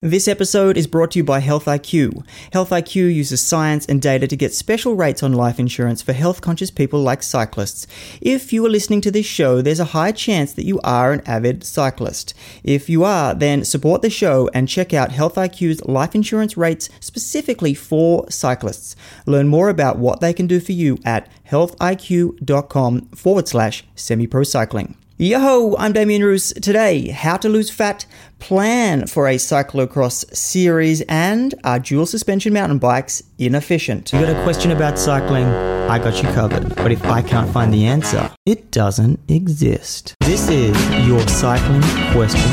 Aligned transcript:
This 0.00 0.28
episode 0.28 0.76
is 0.76 0.86
brought 0.86 1.10
to 1.10 1.18
you 1.18 1.24
by 1.24 1.40
Health 1.40 1.64
IQ. 1.64 2.24
Health 2.52 2.70
IQ 2.70 3.12
uses 3.12 3.40
science 3.40 3.84
and 3.84 4.00
data 4.00 4.28
to 4.28 4.36
get 4.36 4.54
special 4.54 4.94
rates 4.94 5.24
on 5.24 5.32
life 5.32 5.58
insurance 5.58 6.02
for 6.02 6.12
health 6.12 6.40
conscious 6.40 6.70
people 6.70 7.02
like 7.02 7.20
cyclists. 7.20 7.84
If 8.20 8.52
you 8.52 8.64
are 8.64 8.68
listening 8.68 9.00
to 9.00 9.10
this 9.10 9.26
show, 9.26 9.60
there's 9.60 9.80
a 9.80 9.86
high 9.96 10.12
chance 10.12 10.52
that 10.52 10.64
you 10.64 10.78
are 10.84 11.12
an 11.12 11.22
avid 11.26 11.64
cyclist. 11.64 12.32
If 12.62 12.88
you 12.88 13.02
are, 13.02 13.34
then 13.34 13.64
support 13.64 14.02
the 14.02 14.08
show 14.08 14.48
and 14.54 14.68
check 14.68 14.94
out 14.94 15.10
Health 15.10 15.34
IQ's 15.34 15.84
life 15.84 16.14
insurance 16.14 16.56
rates 16.56 16.88
specifically 17.00 17.74
for 17.74 18.30
cyclists. 18.30 18.94
Learn 19.26 19.48
more 19.48 19.68
about 19.68 19.98
what 19.98 20.20
they 20.20 20.32
can 20.32 20.46
do 20.46 20.60
for 20.60 20.70
you 20.70 20.98
at 21.04 21.28
healthiq.com 21.50 23.00
forward 23.16 23.48
slash 23.48 23.82
semi 23.96 24.28
pro 24.28 24.44
cycling. 24.44 24.96
Yo, 25.20 25.74
I'm 25.80 25.92
Damien 25.92 26.22
Roos. 26.22 26.52
Today, 26.52 27.08
how 27.08 27.36
to 27.38 27.48
lose 27.48 27.70
fat, 27.70 28.06
plan 28.38 29.04
for 29.08 29.26
a 29.26 29.34
cyclocross 29.34 30.32
series, 30.32 31.00
and 31.08 31.56
are 31.64 31.80
dual 31.80 32.06
suspension 32.06 32.52
mountain 32.52 32.78
bikes 32.78 33.24
inefficient? 33.36 34.12
You 34.12 34.20
got 34.20 34.36
a 34.36 34.42
question 34.44 34.70
about 34.70 34.96
cycling? 34.96 35.46
I 35.46 35.98
got 35.98 36.22
you 36.22 36.28
covered. 36.34 36.72
But 36.76 36.92
if 36.92 37.04
I 37.04 37.20
can't 37.20 37.52
find 37.52 37.74
the 37.74 37.84
answer, 37.84 38.30
it 38.46 38.70
doesn't 38.70 39.18
exist. 39.26 40.14
This 40.20 40.48
is 40.48 40.76
your 41.04 41.26
cycling 41.26 41.82
questions 42.12 42.46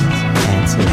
answered. 0.49 0.87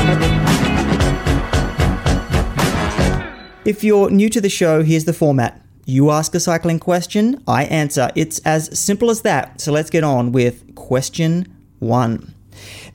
If 3.65 3.83
you're 3.83 4.11
new 4.11 4.29
to 4.29 4.43
the 4.43 4.51
show, 4.51 4.83
here's 4.83 5.07
the 5.07 5.15
format. 5.15 5.59
You 5.87 6.11
ask 6.11 6.35
a 6.35 6.41
cycling 6.41 6.81
question, 6.81 7.43
I 7.49 7.65
answer. 7.65 8.11
It's 8.15 8.41
as 8.41 8.79
simple 8.79 9.09
as 9.09 9.23
that. 9.23 9.59
So 9.63 9.73
let's 9.73 9.89
get 9.89 10.05
on 10.05 10.33
with 10.33 10.75
question 10.75 11.47
one. 11.83 12.35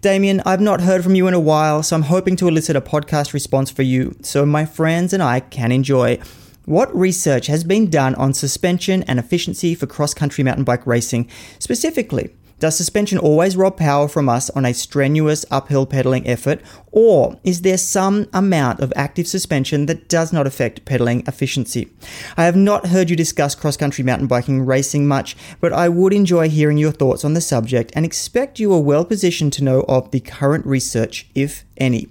Damien, 0.02 0.42
I've 0.46 0.62
not 0.62 0.82
heard 0.82 1.04
from 1.04 1.16
you 1.16 1.28
in 1.28 1.34
a 1.34 1.40
while, 1.40 1.84
so 1.84 1.96
I'm 1.96 2.04
hoping 2.04 2.36
to 2.38 2.48
elicit 2.48 2.76
a 2.76 2.82
podcast 2.82 3.34
response 3.34 3.70
for 3.70 3.84
you 3.84 4.16
so 4.22 4.46
my 4.46 4.66
friends 4.66 5.14
and 5.14 5.22
I 5.22 5.42
can 5.42 5.72
enjoy. 5.72 6.20
What 6.66 6.96
research 6.96 7.48
has 7.48 7.64
been 7.64 7.90
done 7.90 8.16
on 8.16 8.34
suspension 8.34 9.04
and 9.04 9.20
efficiency 9.20 9.74
for 9.74 9.88
cross 9.88 10.14
country 10.14 10.44
mountain 10.44 10.64
bike 10.64 10.86
racing? 10.86 11.30
Specifically, 11.60 12.30
does 12.60 12.76
suspension 12.76 13.18
always 13.18 13.56
rob 13.56 13.78
power 13.78 14.08
from 14.08 14.28
us 14.28 14.50
on 14.52 14.66
a 14.66 14.74
strenuous 14.74 15.46
uphill 15.52 15.86
pedaling 15.86 16.28
effort, 16.28 16.62
or 16.92 17.40
is 17.44 17.62
there 17.62 17.78
some 17.78 18.28
amount 18.34 18.80
of 18.80 18.92
active 18.96 19.28
suspension 19.28 19.86
that 19.86 20.10
does 20.10 20.34
not 20.34 20.48
affect 20.48 20.86
pedaling 20.86 21.24
efficiency? 21.28 21.88
I 22.36 22.46
have 22.46 22.56
not 22.56 22.88
heard 22.88 23.10
you 23.10 23.16
discuss 23.16 23.56
cross 23.56 23.78
country 23.78 24.04
mountain 24.04 24.28
biking 24.28 24.66
racing 24.66 25.08
much, 25.08 25.38
but 25.60 25.74
I 25.74 25.90
would 25.90 26.14
enjoy 26.14 26.50
hearing 26.50 26.78
your 26.78 26.92
thoughts 26.92 27.24
on 27.24 27.34
the 27.34 27.42
subject 27.42 27.92
and 27.96 28.06
expect 28.06 28.60
you 28.60 28.74
are 28.74 28.82
well 28.82 29.06
positioned 29.06 29.54
to 29.54 29.64
know 29.64 29.86
of 29.88 30.12
the 30.12 30.20
current 30.20 30.66
research, 30.66 31.28
if 31.36 31.64
any. 31.78 32.08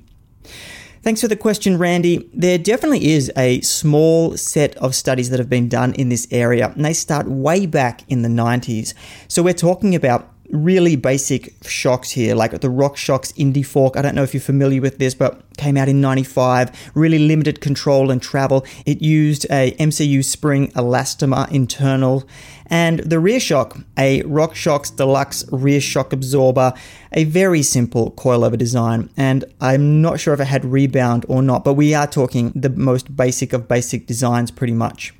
Thanks 1.06 1.20
for 1.20 1.28
the 1.28 1.36
question, 1.36 1.78
Randy. 1.78 2.28
There 2.34 2.58
definitely 2.58 3.12
is 3.12 3.30
a 3.36 3.60
small 3.60 4.36
set 4.36 4.74
of 4.78 4.92
studies 4.92 5.30
that 5.30 5.38
have 5.38 5.48
been 5.48 5.68
done 5.68 5.94
in 5.94 6.08
this 6.08 6.26
area, 6.32 6.72
and 6.74 6.84
they 6.84 6.94
start 6.94 7.28
way 7.28 7.64
back 7.64 8.02
in 8.08 8.22
the 8.22 8.28
90s. 8.28 8.92
So 9.28 9.40
we're 9.40 9.54
talking 9.54 9.94
about 9.94 10.28
really 10.50 10.96
basic 10.96 11.54
shocks 11.64 12.10
here, 12.10 12.34
like 12.34 12.52
the 12.52 12.68
RockShox 12.68 13.32
Indy 13.36 13.62
Fork. 13.62 13.96
I 13.96 14.02
don't 14.02 14.14
know 14.14 14.22
if 14.22 14.34
you're 14.34 14.40
familiar 14.40 14.80
with 14.80 14.98
this, 14.98 15.14
but 15.14 15.42
came 15.56 15.76
out 15.76 15.88
in 15.88 16.00
95. 16.00 16.70
Really 16.94 17.18
limited 17.18 17.60
control 17.60 18.10
and 18.10 18.20
travel. 18.20 18.64
It 18.84 19.02
used 19.02 19.46
a 19.50 19.72
MCU 19.72 20.24
spring 20.24 20.68
elastomer 20.72 21.50
internal. 21.50 22.24
And 22.66 23.00
the 23.00 23.20
rear 23.20 23.40
shock, 23.40 23.78
a 23.96 24.22
RockShox 24.22 24.96
Deluxe 24.96 25.44
rear 25.52 25.80
shock 25.80 26.12
absorber, 26.12 26.72
a 27.12 27.24
very 27.24 27.62
simple 27.62 28.10
coilover 28.12 28.58
design. 28.58 29.10
And 29.16 29.44
I'm 29.60 30.02
not 30.02 30.20
sure 30.20 30.34
if 30.34 30.40
it 30.40 30.46
had 30.46 30.64
rebound 30.64 31.24
or 31.28 31.42
not, 31.42 31.64
but 31.64 31.74
we 31.74 31.94
are 31.94 32.06
talking 32.06 32.52
the 32.54 32.70
most 32.70 33.16
basic 33.16 33.52
of 33.52 33.68
basic 33.68 34.06
designs 34.06 34.50
pretty 34.50 34.72
much. 34.72 35.14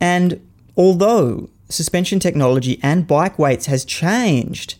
And 0.00 0.40
although 0.76 1.50
suspension 1.72 2.20
technology 2.20 2.78
and 2.82 3.06
bike 3.06 3.38
weights 3.38 3.66
has 3.66 3.84
changed, 3.84 4.76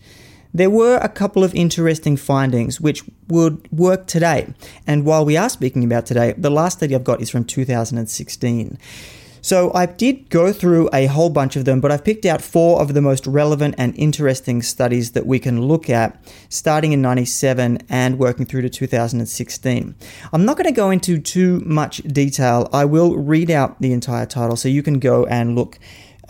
there 0.55 0.71
were 0.71 0.99
a 0.99 1.09
couple 1.09 1.43
of 1.43 1.55
interesting 1.55 2.17
findings 2.17 2.81
which 2.81 3.03
would 3.29 3.71
work 3.73 4.07
today. 4.07 4.53
And 4.87 5.05
while 5.05 5.25
we 5.25 5.37
are 5.37 5.49
speaking 5.49 5.83
about 5.85 6.07
today, 6.07 6.35
the 6.37 6.51
last 6.51 6.79
study 6.79 6.95
I've 6.95 7.05
got 7.05 7.23
is 7.23 7.31
from 7.31 7.45
2016. 7.45 8.79
So 9.45 9.73
I 9.75 9.87
did 9.87 10.31
go 10.31 10.53
through 10.53 10.89
a 10.93 11.07
whole 11.07 11.29
bunch 11.29 11.57
of 11.57 11.65
them, 11.65 11.81
but 11.81 11.91
I've 11.91 12.05
picked 12.05 12.25
out 12.25 12.41
four 12.41 12.81
of 12.81 12.95
the 12.95 13.03
most 13.03 13.27
relevant 13.27 13.75
and 13.77 13.93
interesting 13.99 14.63
studies 14.63 15.13
that 15.13 15.27
we 15.27 15.41
can 15.41 15.63
look 15.63 15.91
at, 15.91 16.17
starting 16.49 16.93
in 16.93 17.03
97 17.03 17.79
and 17.89 18.21
working 18.21 18.47
through 18.47 18.63
to 18.63 18.71
2016. 18.71 19.97
I'm 20.33 20.45
not 20.45 20.57
going 20.57 20.69
to 20.69 20.73
go 20.73 20.91
into 20.91 21.19
too 21.19 21.61
much 21.67 21.97
detail. 22.05 22.69
I 22.73 22.85
will 22.85 23.17
read 23.17 23.51
out 23.51 23.81
the 23.81 23.93
entire 23.93 24.27
title 24.27 24.55
so 24.55 24.69
you 24.69 24.83
can 24.83 25.01
go 25.01 25.27
and 25.27 25.57
look 25.57 25.81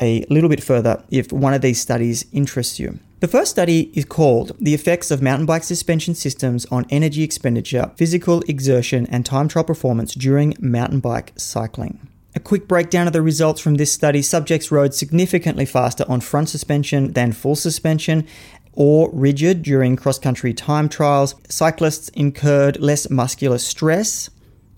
a 0.00 0.24
little 0.30 0.48
bit 0.48 0.62
further 0.62 1.02
if 1.10 1.32
one 1.32 1.54
of 1.54 1.62
these 1.62 1.80
studies 1.80 2.26
interests 2.32 2.78
you. 2.78 2.98
The 3.20 3.28
first 3.28 3.52
study 3.52 3.92
is 3.94 4.04
called 4.04 4.56
The 4.58 4.74
Effects 4.74 5.12
of 5.12 5.22
Mountain 5.22 5.46
Bike 5.46 5.62
Suspension 5.62 6.14
Systems 6.14 6.66
on 6.66 6.86
Energy 6.90 7.22
Expenditure, 7.22 7.92
Physical 7.96 8.42
Exertion, 8.48 9.06
and 9.06 9.24
Time 9.24 9.46
Trial 9.46 9.64
Performance 9.64 10.14
During 10.14 10.56
Mountain 10.58 11.00
Bike 11.00 11.32
Cycling. 11.36 12.08
A 12.34 12.40
quick 12.40 12.66
breakdown 12.66 13.06
of 13.06 13.12
the 13.12 13.22
results 13.22 13.60
from 13.60 13.74
this 13.74 13.92
study 13.92 14.22
subjects 14.22 14.72
rode 14.72 14.94
significantly 14.94 15.66
faster 15.66 16.04
on 16.08 16.20
front 16.20 16.48
suspension 16.48 17.12
than 17.12 17.30
full 17.30 17.54
suspension 17.54 18.26
or 18.72 19.10
rigid 19.12 19.62
during 19.62 19.96
cross 19.96 20.18
country 20.18 20.54
time 20.54 20.88
trials. 20.88 21.34
Cyclists 21.48 22.08
incurred 22.08 22.80
less 22.80 23.10
muscular 23.10 23.58
stress 23.58 24.30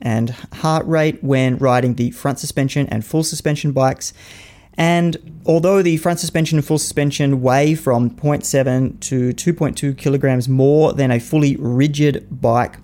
and 0.02 0.30
heart 0.52 0.84
rate 0.86 1.22
when 1.22 1.56
riding 1.56 1.94
the 1.94 2.10
front 2.10 2.38
suspension 2.40 2.88
and 2.88 3.06
full 3.06 3.22
suspension 3.22 3.72
bikes 3.72 4.12
and 4.76 5.40
although 5.46 5.82
the 5.82 5.96
front 5.98 6.18
suspension 6.18 6.58
and 6.58 6.66
full 6.66 6.78
suspension 6.78 7.42
weigh 7.42 7.74
from 7.74 8.10
0.7 8.10 8.98
to 9.00 9.32
2.2 9.32 9.96
kilograms 9.96 10.48
more 10.48 10.92
than 10.92 11.10
a 11.10 11.20
fully 11.20 11.56
rigid 11.56 12.26
bike, 12.40 12.76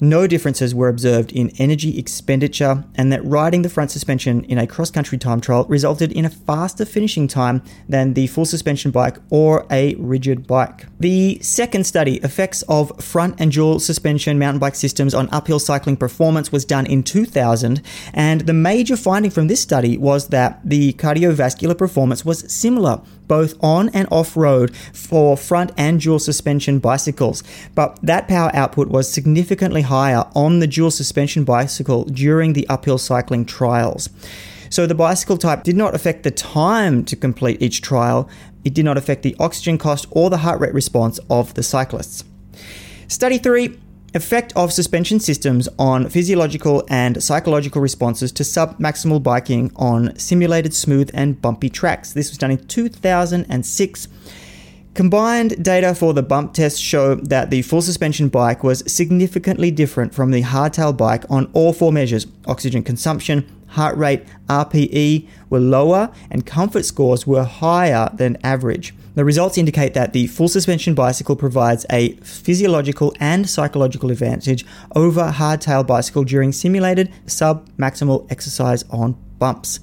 no 0.00 0.26
differences 0.26 0.74
were 0.74 0.88
observed 0.88 1.32
in 1.32 1.50
energy 1.58 1.98
expenditure, 1.98 2.84
and 2.94 3.12
that 3.12 3.24
riding 3.24 3.62
the 3.62 3.68
front 3.68 3.90
suspension 3.90 4.44
in 4.44 4.58
a 4.58 4.66
cross 4.66 4.90
country 4.90 5.18
time 5.18 5.40
trial 5.40 5.64
resulted 5.68 6.12
in 6.12 6.24
a 6.24 6.30
faster 6.30 6.84
finishing 6.84 7.28
time 7.28 7.62
than 7.88 8.14
the 8.14 8.26
full 8.28 8.44
suspension 8.44 8.90
bike 8.90 9.18
or 9.30 9.66
a 9.70 9.94
rigid 9.96 10.46
bike. 10.46 10.86
The 10.98 11.38
second 11.42 11.84
study, 11.84 12.16
Effects 12.16 12.62
of 12.68 12.92
Front 13.02 13.40
and 13.40 13.52
Dual 13.52 13.80
Suspension 13.80 14.38
Mountain 14.38 14.60
Bike 14.60 14.74
Systems 14.74 15.14
on 15.14 15.28
Uphill 15.30 15.58
Cycling 15.58 15.96
Performance, 15.96 16.52
was 16.52 16.64
done 16.64 16.86
in 16.86 17.02
2000, 17.02 17.82
and 18.14 18.42
the 18.42 18.52
major 18.52 18.96
finding 18.96 19.30
from 19.30 19.48
this 19.48 19.60
study 19.60 19.96
was 19.96 20.28
that 20.28 20.60
the 20.64 20.92
cardiovascular 20.94 21.76
performance 21.76 22.24
was 22.24 22.50
similar 22.52 23.02
both 23.30 23.54
on 23.62 23.88
and 23.90 24.08
off 24.10 24.36
road 24.36 24.74
for 24.92 25.36
front 25.36 25.70
and 25.76 26.00
dual 26.00 26.18
suspension 26.18 26.80
bicycles, 26.80 27.44
but 27.76 27.96
that 28.02 28.26
power 28.26 28.50
output 28.52 28.88
was 28.88 29.08
significantly 29.10 29.82
higher 29.82 30.24
on 30.34 30.58
the 30.58 30.66
dual 30.66 30.90
suspension 30.90 31.44
bicycle 31.44 32.02
during 32.06 32.54
the 32.54 32.68
uphill 32.68 32.98
cycling 32.98 33.44
trials. 33.44 34.10
So 34.68 34.84
the 34.84 34.96
bicycle 34.96 35.36
type 35.36 35.62
did 35.62 35.76
not 35.76 35.94
affect 35.94 36.24
the 36.24 36.32
time 36.32 37.04
to 37.04 37.14
complete 37.14 37.62
each 37.62 37.82
trial, 37.82 38.28
it 38.64 38.74
did 38.74 38.84
not 38.84 38.98
affect 38.98 39.22
the 39.22 39.36
oxygen 39.38 39.78
cost 39.78 40.06
or 40.10 40.28
the 40.28 40.38
heart 40.38 40.58
rate 40.60 40.74
response 40.74 41.20
of 41.30 41.54
the 41.54 41.62
cyclists. 41.62 42.24
Study 43.06 43.38
3 43.38 43.78
Effect 44.12 44.52
of 44.56 44.72
suspension 44.72 45.20
systems 45.20 45.68
on 45.78 46.08
physiological 46.08 46.84
and 46.88 47.22
psychological 47.22 47.80
responses 47.80 48.32
to 48.32 48.42
submaximal 48.42 49.22
biking 49.22 49.70
on 49.76 50.16
simulated 50.18 50.74
smooth 50.74 51.08
and 51.14 51.40
bumpy 51.40 51.70
tracks. 51.70 52.12
This 52.12 52.28
was 52.28 52.38
done 52.38 52.50
in 52.50 52.66
2006. 52.66 54.08
Combined 54.94 55.62
data 55.62 55.94
for 55.94 56.12
the 56.12 56.24
bump 56.24 56.54
test 56.54 56.82
show 56.82 57.14
that 57.14 57.50
the 57.50 57.62
full 57.62 57.82
suspension 57.82 58.28
bike 58.28 58.64
was 58.64 58.82
significantly 58.92 59.70
different 59.70 60.12
from 60.12 60.32
the 60.32 60.42
hardtail 60.42 60.96
bike 60.96 61.24
on 61.30 61.48
all 61.52 61.72
four 61.72 61.92
measures 61.92 62.26
oxygen 62.46 62.82
consumption, 62.82 63.46
heart 63.70 63.96
rate, 63.96 64.24
RPE 64.48 65.26
were 65.48 65.60
lower, 65.60 66.12
and 66.30 66.46
comfort 66.46 66.84
scores 66.84 67.26
were 67.26 67.44
higher 67.44 68.10
than 68.14 68.36
average. 68.44 68.94
The 69.14 69.24
results 69.24 69.58
indicate 69.58 69.94
that 69.94 70.12
the 70.12 70.28
full 70.28 70.48
suspension 70.48 70.94
bicycle 70.94 71.34
provides 71.34 71.84
a 71.90 72.12
physiological 72.22 73.12
and 73.18 73.48
psychological 73.48 74.10
advantage 74.10 74.64
over 74.94 75.32
hardtail 75.32 75.86
bicycle 75.86 76.24
during 76.24 76.52
simulated 76.52 77.12
sub-maximal 77.26 78.30
exercise 78.30 78.84
on 78.90 79.16
bumps. 79.38 79.80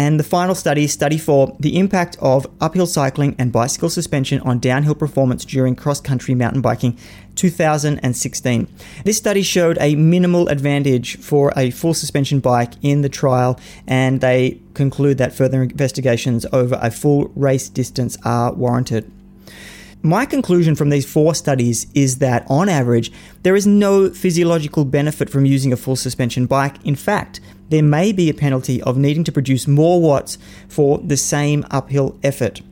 And 0.00 0.18
the 0.18 0.24
final 0.24 0.54
study, 0.54 0.86
study 0.86 1.18
four, 1.18 1.54
the 1.60 1.78
impact 1.78 2.16
of 2.22 2.46
uphill 2.58 2.86
cycling 2.86 3.36
and 3.38 3.52
bicycle 3.52 3.90
suspension 3.90 4.40
on 4.40 4.58
downhill 4.58 4.94
performance 4.94 5.44
during 5.44 5.76
cross 5.76 6.00
country 6.00 6.34
mountain 6.34 6.62
biking 6.62 6.96
2016. 7.34 8.66
This 9.04 9.18
study 9.18 9.42
showed 9.42 9.76
a 9.78 9.96
minimal 9.96 10.48
advantage 10.48 11.18
for 11.18 11.52
a 11.54 11.70
full 11.70 11.92
suspension 11.92 12.40
bike 12.40 12.72
in 12.80 13.02
the 13.02 13.10
trial, 13.10 13.60
and 13.86 14.22
they 14.22 14.62
conclude 14.72 15.18
that 15.18 15.34
further 15.34 15.62
investigations 15.62 16.46
over 16.50 16.78
a 16.80 16.90
full 16.90 17.30
race 17.36 17.68
distance 17.68 18.16
are 18.24 18.54
warranted. 18.54 19.12
My 20.02 20.24
conclusion 20.24 20.76
from 20.76 20.88
these 20.88 21.10
four 21.10 21.34
studies 21.34 21.86
is 21.94 22.18
that, 22.18 22.46
on 22.48 22.70
average, 22.70 23.12
there 23.42 23.54
is 23.54 23.66
no 23.66 24.08
physiological 24.08 24.86
benefit 24.86 25.28
from 25.28 25.44
using 25.44 25.74
a 25.74 25.76
full 25.76 25.96
suspension 25.96 26.46
bike. 26.46 26.76
In 26.86 26.96
fact, 26.96 27.40
there 27.68 27.82
may 27.82 28.10
be 28.10 28.30
a 28.30 28.34
penalty 28.34 28.80
of 28.82 28.96
needing 28.96 29.24
to 29.24 29.32
produce 29.32 29.68
more 29.68 30.00
watts 30.00 30.38
for 30.68 30.98
the 30.98 31.18
same 31.18 31.66
uphill 31.70 32.18
effort. 32.22 32.62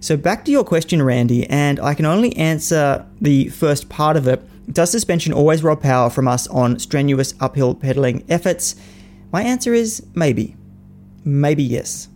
So, 0.00 0.16
back 0.16 0.46
to 0.46 0.50
your 0.50 0.64
question, 0.64 1.02
Randy, 1.02 1.46
and 1.46 1.78
I 1.78 1.92
can 1.92 2.06
only 2.06 2.34
answer 2.36 3.06
the 3.20 3.50
first 3.50 3.90
part 3.90 4.16
of 4.16 4.26
it. 4.26 4.42
Does 4.72 4.90
suspension 4.90 5.34
always 5.34 5.62
rob 5.62 5.82
power 5.82 6.08
from 6.08 6.26
us 6.26 6.46
on 6.46 6.78
strenuous 6.78 7.34
uphill 7.38 7.74
pedaling 7.74 8.24
efforts? 8.30 8.76
My 9.30 9.42
answer 9.42 9.74
is 9.74 10.06
maybe. 10.14 10.56
Maybe 11.22 11.62
yes. 11.62 12.08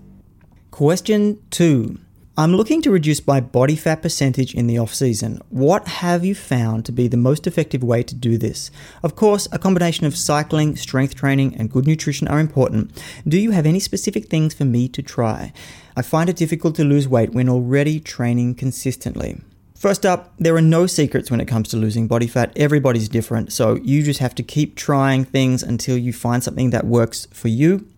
Question 0.71 1.43
two. 1.51 1.99
I'm 2.39 2.55
looking 2.55 2.83
to 2.83 2.91
reduce 2.91 3.27
my 3.27 3.41
body 3.41 3.77
fat 3.77 4.03
percentage 4.03 4.55
in 4.55 4.67
the 4.67 4.77
off 4.77 4.95
season. 4.95 5.41
What 5.49 5.89
have 5.89 6.23
you 6.23 6.35
found 6.35 6.85
to 6.85 6.93
be 6.93 7.09
the 7.09 7.17
most 7.17 7.47
effective 7.47 7.83
way 7.83 8.03
to 8.03 8.15
do 8.15 8.37
this? 8.37 8.71
Of 9.03 9.17
course, 9.17 9.49
a 9.53 9.59
combination 9.59 10.05
of 10.05 10.19
cycling, 10.19 10.77
strength 10.77 11.15
training, 11.15 11.57
and 11.57 11.71
good 11.71 11.87
nutrition 11.87 12.29
are 12.29 12.39
important. 12.39 13.03
Do 13.27 13.39
you 13.41 13.53
have 13.53 13.65
any 13.65 13.81
specific 13.81 14.27
things 14.27 14.53
for 14.53 14.67
me 14.67 14.87
to 14.87 15.01
try? 15.01 15.55
I 15.97 16.03
find 16.03 16.29
it 16.29 16.37
difficult 16.37 16.75
to 16.75 16.85
lose 16.85 17.09
weight 17.09 17.33
when 17.33 17.49
already 17.49 18.01
training 18.01 18.57
consistently. 18.57 19.41
First 19.75 20.05
up, 20.05 20.35
there 20.39 20.57
are 20.57 20.61
no 20.61 20.87
secrets 20.87 21.31
when 21.31 21.41
it 21.41 21.49
comes 21.49 21.69
to 21.69 21.79
losing 21.79 22.07
body 22.07 22.27
fat. 22.27 22.53
Everybody's 22.55 23.09
different, 23.09 23.51
so 23.51 23.77
you 23.77 24.03
just 24.03 24.21
have 24.21 24.35
to 24.35 24.43
keep 24.43 24.77
trying 24.77 25.25
things 25.25 25.63
until 25.63 25.97
you 25.97 26.13
find 26.13 26.45
something 26.45 26.69
that 26.69 26.87
works 26.87 27.29
for 27.33 27.49
you. 27.49 27.89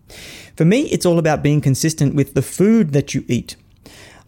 For 0.55 0.63
me, 0.63 0.83
it's 0.83 1.05
all 1.05 1.19
about 1.19 1.43
being 1.43 1.59
consistent 1.59 2.15
with 2.15 2.35
the 2.35 2.41
food 2.41 2.93
that 2.93 3.13
you 3.13 3.25
eat. 3.27 3.57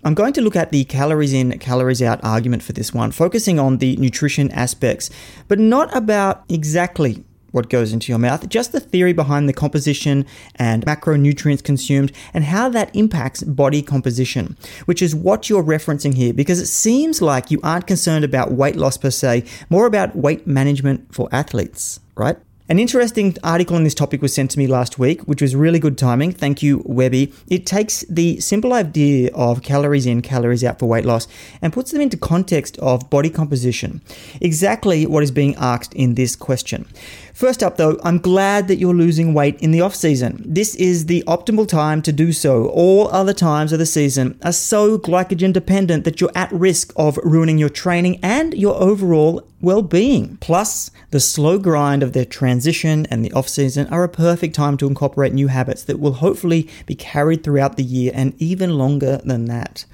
I'm 0.04 0.16
going 0.16 0.34
to 0.34 0.42
look 0.42 0.56
at 0.56 0.72
the 0.72 0.84
calories 0.86 1.32
in, 1.32 1.58
calories 1.60 2.02
out 2.02 2.24
argument 2.24 2.64
for 2.64 2.74
this 2.74 2.94
one, 2.94 3.12
focusing 3.12 3.60
on 3.60 3.78
the 3.78 3.96
nutrition 3.98 4.50
aspects, 4.52 5.12
but 5.48 5.60
not 5.60 5.96
about 5.96 6.44
exactly 6.50 7.24
what 7.52 7.70
goes 7.70 7.94
into 7.94 8.12
your 8.12 8.18
mouth, 8.18 8.48
just 8.50 8.72
the 8.72 8.80
theory 8.80 9.14
behind 9.14 9.48
the 9.48 9.54
composition 9.54 10.26
and 10.56 10.86
macronutrients 10.86 11.64
consumed 11.64 12.12
and 12.34 12.46
how 12.46 12.70
that 12.70 12.96
impacts 12.96 13.44
body 13.44 13.82
composition, 13.82 14.58
which 14.86 15.02
is 15.02 15.14
what 15.14 15.50
you're 15.50 15.64
referencing 15.64 16.16
here 16.16 16.34
because 16.34 16.60
it 16.60 16.68
seems 16.68 17.22
like 17.22 17.52
you 17.52 17.60
aren't 17.62 17.88
concerned 17.88 18.26
about 18.26 18.54
weight 18.54 18.76
loss 18.76 18.98
per 18.98 19.12
se, 19.12 19.44
more 19.70 19.86
about 19.86 20.16
weight 20.16 20.48
management 20.48 21.14
for 21.14 21.30
athletes, 21.32 22.00
right? 22.16 22.38
An 22.70 22.80
interesting 22.80 23.36
article 23.44 23.76
on 23.76 23.84
this 23.84 23.96
topic 23.96 24.22
was 24.22 24.34
sent 24.34 24.52
to 24.52 24.60
me 24.60 24.66
last 24.66 24.98
week, 24.98 25.22
which 25.24 25.42
was 25.42 25.56
really 25.56 25.80
good 25.80 25.98
timing. 25.98 26.32
Thank 26.32 26.64
you, 26.64 26.84
Webby. 26.86 27.34
It 27.48 27.66
takes 27.66 28.02
the 28.08 28.40
simple 28.40 28.72
idea 28.72 29.30
of 29.34 29.62
calories 29.62 30.06
in, 30.06 30.22
calories 30.22 30.64
out 30.64 30.80
for 30.80 30.86
weight 30.86 31.04
loss 31.04 31.28
and 31.62 31.74
puts 31.74 31.92
them 31.92 32.00
into 32.00 32.18
context 32.18 32.78
of 32.78 33.10
body 33.10 33.30
composition. 33.30 34.02
Exactly 34.40 35.06
what 35.06 35.24
is 35.24 35.32
being 35.32 35.56
asked 35.56 35.94
in 35.96 36.16
this 36.16 36.36
question. 36.36 36.88
First 37.34 37.64
up, 37.64 37.78
though, 37.78 38.00
I'm 38.04 38.18
glad 38.18 38.68
that 38.68 38.76
you're 38.76 38.94
losing 38.94 39.34
weight 39.34 39.60
in 39.62 39.72
the 39.72 39.82
off 39.82 39.96
season. 39.96 40.44
This 40.46 40.76
is 40.76 41.06
the 41.06 41.24
optimal 41.28 41.68
time 41.68 42.02
to 42.02 42.12
do 42.12 42.34
so. 42.34 42.68
All 42.68 43.08
other 43.08 43.34
times 43.34 43.72
of 43.72 43.80
the 43.80 43.86
season 43.86 44.38
are 44.44 44.52
so 44.52 44.98
glycogen 44.98 45.54
dependent 45.54 46.04
that 46.04 46.20
you're 46.20 46.32
at 46.36 46.52
risk 46.52 46.92
of 46.98 47.18
ruining 47.24 47.58
your 47.58 47.70
training 47.70 48.20
and 48.22 48.54
your 48.54 48.76
overall 48.76 49.48
well 49.62 49.82
being. 49.82 50.38
Plus, 50.42 50.92
the 51.12 51.20
slow 51.20 51.58
grind 51.58 52.04
of 52.04 52.14
their 52.14 52.26
transition 52.26 53.06
and 53.10 53.24
the 53.24 53.32
off 53.32 53.48
season 53.48 53.88
are 53.88 54.04
a 54.04 54.10
perfect 54.10 54.54
time 54.54 54.76
to 54.78 54.88
incorporate 54.88 55.34
new 55.34 55.48
habits 55.48 55.84
that 55.84 56.00
will 56.00 56.14
hopefully 56.14 56.68
be 56.86 56.96
carried 56.96 57.44
throughout 57.44 57.78
the 57.78 57.84
year 57.84 58.12
and 58.14 58.34
even 58.40 58.78
longer 58.78 59.22
than 59.24 59.46
that. 59.46 59.86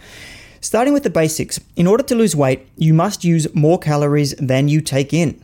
Starting 0.60 0.94
with 0.94 1.04
the 1.04 1.10
basics, 1.10 1.60
in 1.76 1.86
order 1.86 2.04
to 2.04 2.16
lose 2.16 2.36
weight, 2.36 2.68
you 2.78 2.94
must 2.94 3.24
use 3.24 3.54
more 3.54 3.78
calories 3.78 4.34
than 4.36 4.68
you 4.68 4.82
take 4.82 5.14
in. 5.14 5.42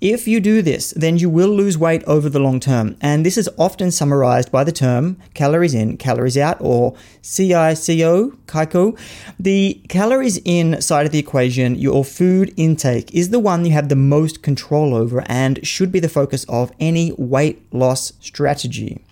If 0.00 0.26
you 0.26 0.40
do 0.40 0.62
this, 0.62 0.94
then 0.96 1.18
you 1.18 1.28
will 1.28 1.50
lose 1.50 1.76
weight 1.76 2.02
over 2.04 2.30
the 2.30 2.38
long 2.38 2.58
term. 2.58 2.96
And 3.02 3.24
this 3.24 3.36
is 3.36 3.50
often 3.58 3.90
summarized 3.90 4.50
by 4.50 4.64
the 4.64 4.72
term 4.72 5.18
calories 5.34 5.74
in, 5.74 5.98
calories 5.98 6.38
out, 6.38 6.56
or 6.58 6.94
CICO. 7.20 8.34
The 9.38 9.80
calories 9.90 10.38
in 10.46 10.80
side 10.80 11.04
of 11.04 11.12
the 11.12 11.18
equation, 11.18 11.74
your 11.74 12.02
food 12.02 12.54
intake, 12.56 13.14
is 13.14 13.28
the 13.28 13.38
one 13.38 13.66
you 13.66 13.72
have 13.72 13.90
the 13.90 13.96
most 13.96 14.42
control 14.42 14.94
over 14.94 15.22
and 15.26 15.66
should 15.66 15.92
be 15.92 16.00
the 16.00 16.08
focus 16.08 16.44
of 16.48 16.72
any 16.80 17.12
weight 17.18 17.62
loss 17.70 18.14
strategy. 18.20 19.04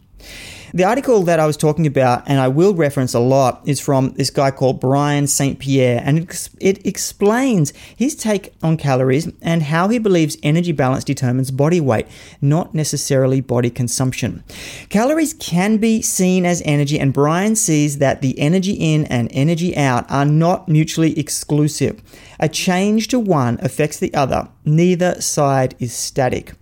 The 0.75 0.85
article 0.85 1.23
that 1.23 1.41
I 1.41 1.47
was 1.47 1.57
talking 1.57 1.87
about, 1.87 2.25
and 2.27 2.39
I 2.39 2.49
will 2.49 2.75
reference 2.75 3.15
a 3.15 3.21
lot, 3.21 3.63
is 3.65 3.81
from 3.81 4.11
this 4.11 4.29
guy 4.29 4.51
called 4.51 4.81
Brian 4.81 5.27
St. 5.27 5.59
Pierre, 5.59 6.03
and 6.05 6.19
it, 6.19 6.49
it 6.61 6.87
explains 6.87 7.73
his 7.97 8.15
take 8.15 8.53
on 8.63 8.77
calories 8.77 9.31
and 9.41 9.63
how 9.63 9.89
he 9.89 9.99
believes 9.99 10.37
energy 10.43 10.73
balance 10.73 11.05
determines 11.05 11.51
body 11.51 11.81
weight, 11.81 12.07
not 12.43 12.75
necessarily 12.75 13.41
body 13.41 13.71
consumption. 13.71 14.45
Calories 14.91 15.33
can 15.35 15.79
be 15.79 16.03
seen 16.03 16.45
as 16.45 16.61
energy, 16.67 17.01
and 17.01 17.15
Brian 17.15 17.57
sees 17.57 17.99
that 17.99 18.21
the 18.21 18.39
energy 18.39 18.73
in 18.73 19.07
and 19.07 19.31
energy 19.33 19.75
out 19.75 20.11
are 20.11 20.27
not 20.27 20.69
mutually 20.69 21.19
exclusive. 21.19 22.03
A 22.41 22.49
change 22.49 23.09
to 23.09 23.19
one 23.19 23.59
affects 23.63 23.99
the 23.99 24.13
other, 24.13 24.49
neither 24.65 25.21
side 25.21 25.75
is 25.79 25.95
static. 25.95 26.53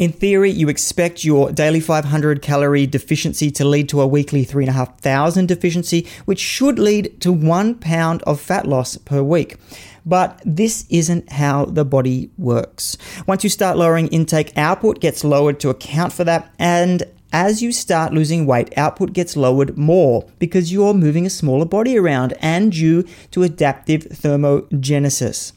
In 0.00 0.12
theory, 0.12 0.50
you 0.50 0.70
expect 0.70 1.26
your 1.26 1.52
daily 1.52 1.78
500 1.78 2.40
calorie 2.40 2.86
deficiency 2.86 3.50
to 3.50 3.66
lead 3.66 3.86
to 3.90 4.00
a 4.00 4.06
weekly 4.06 4.44
3,500 4.44 5.46
deficiency, 5.46 6.06
which 6.24 6.40
should 6.40 6.78
lead 6.78 7.20
to 7.20 7.30
one 7.30 7.74
pound 7.74 8.22
of 8.22 8.40
fat 8.40 8.66
loss 8.66 8.96
per 8.96 9.22
week. 9.22 9.58
But 10.06 10.40
this 10.42 10.86
isn't 10.88 11.30
how 11.30 11.66
the 11.66 11.84
body 11.84 12.30
works. 12.38 12.96
Once 13.26 13.44
you 13.44 13.50
start 13.50 13.76
lowering 13.76 14.08
intake, 14.08 14.56
output 14.56 15.00
gets 15.00 15.22
lowered 15.22 15.60
to 15.60 15.68
account 15.68 16.14
for 16.14 16.24
that, 16.24 16.50
and 16.58 17.02
as 17.30 17.62
you 17.62 17.70
start 17.70 18.14
losing 18.14 18.46
weight, 18.46 18.72
output 18.78 19.12
gets 19.12 19.36
lowered 19.36 19.76
more 19.76 20.26
because 20.38 20.72
you're 20.72 20.94
moving 20.94 21.26
a 21.26 21.30
smaller 21.30 21.66
body 21.66 21.98
around 21.98 22.32
and 22.40 22.72
due 22.72 23.04
to 23.32 23.42
adaptive 23.42 24.04
thermogenesis. 24.04 25.52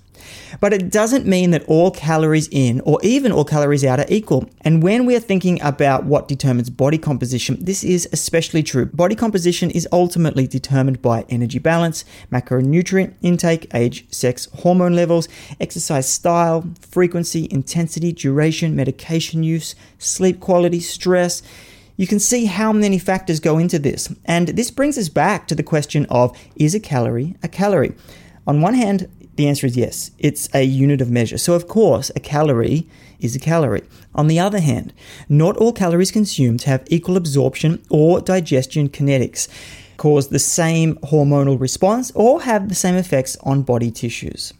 But 0.59 0.73
it 0.73 0.89
doesn't 0.89 1.25
mean 1.25 1.51
that 1.51 1.63
all 1.65 1.91
calories 1.91 2.47
in 2.51 2.81
or 2.81 2.99
even 3.03 3.31
all 3.31 3.45
calories 3.45 3.83
out 3.83 3.99
are 3.99 4.05
equal. 4.09 4.49
And 4.61 4.83
when 4.83 5.05
we're 5.05 5.19
thinking 5.19 5.61
about 5.61 6.05
what 6.05 6.27
determines 6.27 6.69
body 6.69 6.97
composition, 6.97 7.57
this 7.59 7.83
is 7.83 8.07
especially 8.11 8.63
true. 8.63 8.85
Body 8.85 9.15
composition 9.15 9.71
is 9.71 9.87
ultimately 9.91 10.47
determined 10.47 11.01
by 11.01 11.25
energy 11.29 11.59
balance, 11.59 12.05
macronutrient 12.31 13.13
intake, 13.21 13.73
age, 13.73 14.05
sex, 14.11 14.47
hormone 14.61 14.95
levels, 14.95 15.27
exercise 15.59 16.09
style, 16.09 16.65
frequency, 16.79 17.47
intensity, 17.51 18.11
duration, 18.11 18.75
medication 18.75 19.43
use, 19.43 19.75
sleep 19.97 20.39
quality, 20.39 20.79
stress. 20.79 21.41
You 21.95 22.07
can 22.07 22.19
see 22.19 22.45
how 22.45 22.73
many 22.73 22.97
factors 22.97 23.39
go 23.39 23.57
into 23.57 23.77
this. 23.77 24.13
And 24.25 24.49
this 24.49 24.71
brings 24.71 24.97
us 24.97 25.09
back 25.09 25.47
to 25.47 25.55
the 25.55 25.63
question 25.63 26.05
of 26.09 26.37
is 26.55 26.73
a 26.73 26.79
calorie 26.79 27.35
a 27.43 27.47
calorie? 27.47 27.93
On 28.47 28.61
one 28.61 28.73
hand, 28.73 29.07
the 29.35 29.47
answer 29.47 29.65
is 29.67 29.75
yes. 29.75 30.11
It's 30.19 30.47
a 30.53 30.63
unit 30.63 31.01
of 31.01 31.09
measure. 31.09 31.37
So, 31.37 31.53
of 31.53 31.67
course, 31.67 32.11
a 32.15 32.19
calorie 32.19 32.87
is 33.19 33.35
a 33.35 33.39
calorie. 33.39 33.83
On 34.13 34.27
the 34.27 34.39
other 34.39 34.59
hand, 34.59 34.93
not 35.27 35.57
all 35.57 35.73
calories 35.73 36.11
consumed 36.11 36.63
have 36.63 36.83
equal 36.87 37.17
absorption 37.17 37.83
or 37.89 38.21
digestion 38.21 38.89
kinetics, 38.89 39.47
cause 39.97 40.27
the 40.27 40.39
same 40.39 40.95
hormonal 40.97 41.59
response, 41.59 42.11
or 42.13 42.41
have 42.41 42.69
the 42.69 42.75
same 42.75 42.95
effects 42.95 43.37
on 43.43 43.63
body 43.63 43.89
tissues. 43.89 44.53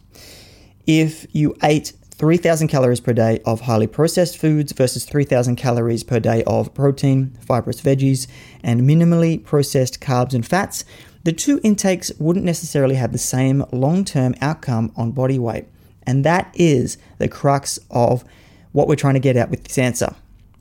If 0.86 1.26
you 1.32 1.56
ate 1.62 1.92
3,000 2.16 2.68
calories 2.68 3.00
per 3.00 3.12
day 3.12 3.40
of 3.44 3.62
highly 3.62 3.86
processed 3.86 4.38
foods 4.38 4.72
versus 4.72 5.04
3,000 5.04 5.56
calories 5.56 6.04
per 6.04 6.20
day 6.20 6.44
of 6.44 6.72
protein, 6.72 7.36
fibrous 7.40 7.80
veggies, 7.80 8.26
and 8.62 8.82
minimally 8.82 9.42
processed 9.42 10.00
carbs 10.00 10.32
and 10.32 10.46
fats, 10.46 10.84
the 11.24 11.32
two 11.32 11.60
intakes 11.62 12.12
wouldn't 12.18 12.44
necessarily 12.44 12.94
have 12.94 13.12
the 13.12 13.18
same 13.18 13.64
long 13.72 14.04
term 14.04 14.34
outcome 14.40 14.92
on 14.96 15.10
body 15.10 15.38
weight. 15.38 15.66
And 16.06 16.24
that 16.24 16.50
is 16.54 16.98
the 17.18 17.28
crux 17.28 17.78
of 17.90 18.24
what 18.72 18.88
we're 18.88 18.96
trying 18.96 19.14
to 19.14 19.20
get 19.20 19.36
at 19.36 19.50
with 19.50 19.64
this 19.64 19.78
answer. 19.78 20.14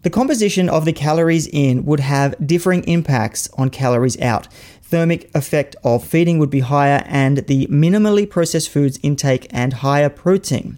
The 0.03 0.10
composition 0.10 0.70
of 0.70 0.86
the 0.86 0.93
calories 0.93 1.48
in 1.48 1.86
would 1.86 2.01
have 2.01 2.36
differing 2.46 2.84
impacts 2.86 3.50
on 3.58 3.70
calories 3.70 4.20
out. 4.22 4.48
Thermic 4.93 5.31
effect 5.33 5.75
of 5.83 6.03
feeding 6.03 6.38
would 6.38 6.51
be 6.51 6.59
higher, 6.59 7.01
and 7.07 7.39
the 7.47 7.65
minimally 7.65 8.29
processed 8.29 8.69
foods 8.69 9.00
intake 9.01 9.47
and 9.50 9.73
higher 9.73 10.07
protein. 10.07 10.77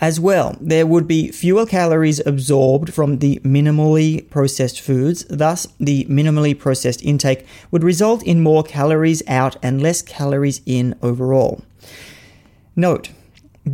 As 0.00 0.20
well, 0.20 0.56
there 0.60 0.86
would 0.86 1.08
be 1.08 1.32
fewer 1.32 1.66
calories 1.66 2.24
absorbed 2.24 2.94
from 2.94 3.18
the 3.18 3.40
minimally 3.42 4.30
processed 4.30 4.80
foods, 4.80 5.24
thus, 5.28 5.66
the 5.80 6.04
minimally 6.04 6.56
processed 6.56 7.02
intake 7.02 7.44
would 7.72 7.82
result 7.82 8.22
in 8.22 8.40
more 8.40 8.62
calories 8.62 9.20
out 9.26 9.56
and 9.64 9.82
less 9.82 10.00
calories 10.00 10.60
in 10.64 10.94
overall. 11.02 11.60
Note, 12.76 13.10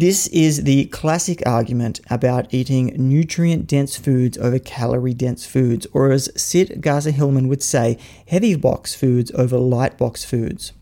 this 0.00 0.26
is 0.26 0.64
the 0.64 0.84
classic 0.86 1.42
argument 1.46 2.00
about 2.10 2.52
eating 2.52 2.94
nutrient 2.98 3.66
dense 3.66 3.96
foods 3.96 4.36
over 4.36 4.58
calorie 4.58 5.14
dense 5.14 5.46
foods, 5.46 5.86
or 5.94 6.10
as 6.10 6.30
Sid 6.36 6.82
Garza 6.82 7.12
Hillman 7.12 7.48
would 7.48 7.62
say, 7.62 7.96
heavy 8.28 8.54
box 8.56 8.94
foods 8.94 9.30
over 9.34 9.56
light 9.56 9.96
box 9.96 10.22
foods. 10.22 10.74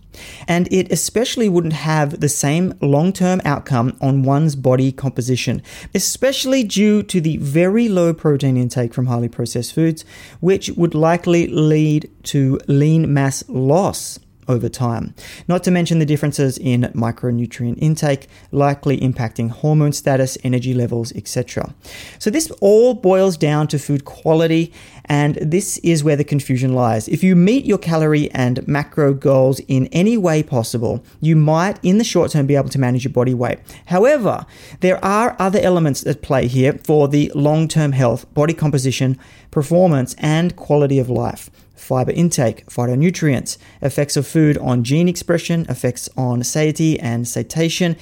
And 0.48 0.72
it 0.72 0.90
especially 0.90 1.48
wouldn't 1.48 1.74
have 1.74 2.18
the 2.18 2.28
same 2.28 2.74
long 2.80 3.12
term 3.12 3.40
outcome 3.44 3.96
on 4.00 4.24
one's 4.24 4.56
body 4.56 4.90
composition, 4.90 5.62
especially 5.94 6.64
due 6.64 7.04
to 7.04 7.20
the 7.20 7.36
very 7.36 7.88
low 7.88 8.14
protein 8.14 8.56
intake 8.56 8.94
from 8.94 9.06
highly 9.06 9.28
processed 9.28 9.74
foods, 9.74 10.04
which 10.40 10.70
would 10.70 10.94
likely 10.94 11.46
lead 11.46 12.10
to 12.24 12.60
lean 12.66 13.12
mass 13.12 13.44
loss 13.48 14.18
over 14.48 14.68
time. 14.68 15.14
Not 15.48 15.64
to 15.64 15.70
mention 15.70 15.98
the 15.98 16.06
differences 16.06 16.58
in 16.58 16.82
micronutrient 16.94 17.78
intake, 17.78 18.28
likely 18.52 18.98
impacting 18.98 19.50
hormone 19.50 19.92
status, 19.92 20.38
energy 20.44 20.74
levels, 20.74 21.12
etc. 21.12 21.74
So, 22.18 22.30
this 22.30 22.50
all 22.60 22.94
boils 22.94 23.36
down 23.36 23.68
to 23.68 23.78
food 23.78 24.04
quality, 24.04 24.72
and 25.06 25.36
this 25.36 25.78
is 25.78 26.02
where 26.02 26.16
the 26.16 26.24
confusion 26.24 26.74
lies. 26.74 27.08
If 27.08 27.22
you 27.22 27.36
meet 27.36 27.64
your 27.64 27.78
calorie 27.78 28.30
and 28.32 28.66
macro 28.66 29.14
goals 29.14 29.60
in 29.68 29.86
any 29.88 30.16
way 30.16 30.42
possible, 30.42 31.04
you 31.20 31.36
might, 31.36 31.78
in 31.82 31.98
the 31.98 32.04
short 32.04 32.30
term, 32.30 32.46
be 32.46 32.56
able 32.56 32.68
to 32.70 32.78
manage 32.78 33.04
your 33.04 33.12
body 33.12 33.34
weight. 33.34 33.58
However, 33.86 34.46
there 34.80 35.02
are 35.04 35.36
other 35.38 35.58
elements 35.60 36.06
at 36.06 36.22
play 36.22 36.46
here 36.46 36.74
for 36.84 37.08
the 37.08 37.30
long 37.34 37.68
term 37.68 37.92
health, 37.92 38.32
body 38.34 38.54
composition, 38.54 39.18
performance, 39.50 40.14
and 40.18 40.56
quality 40.56 40.98
of 40.98 41.10
life 41.10 41.50
fiber 41.74 42.12
intake, 42.12 42.66
phytonutrients, 42.66 43.58
effects 43.82 44.16
of 44.16 44.26
food 44.26 44.58
on 44.58 44.84
gene 44.84 45.08
expression, 45.08 45.66
effects 45.68 46.08
on 46.16 46.42
satiety 46.42 46.98
and 47.00 47.26
satiation, 47.26 47.96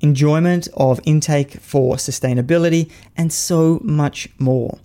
enjoyment 0.00 0.68
of 0.74 1.00
intake 1.04 1.52
for 1.54 1.96
sustainability, 1.96 2.90
and 3.16 3.32
so 3.32 3.80
much 3.82 4.28
more. 4.38 4.78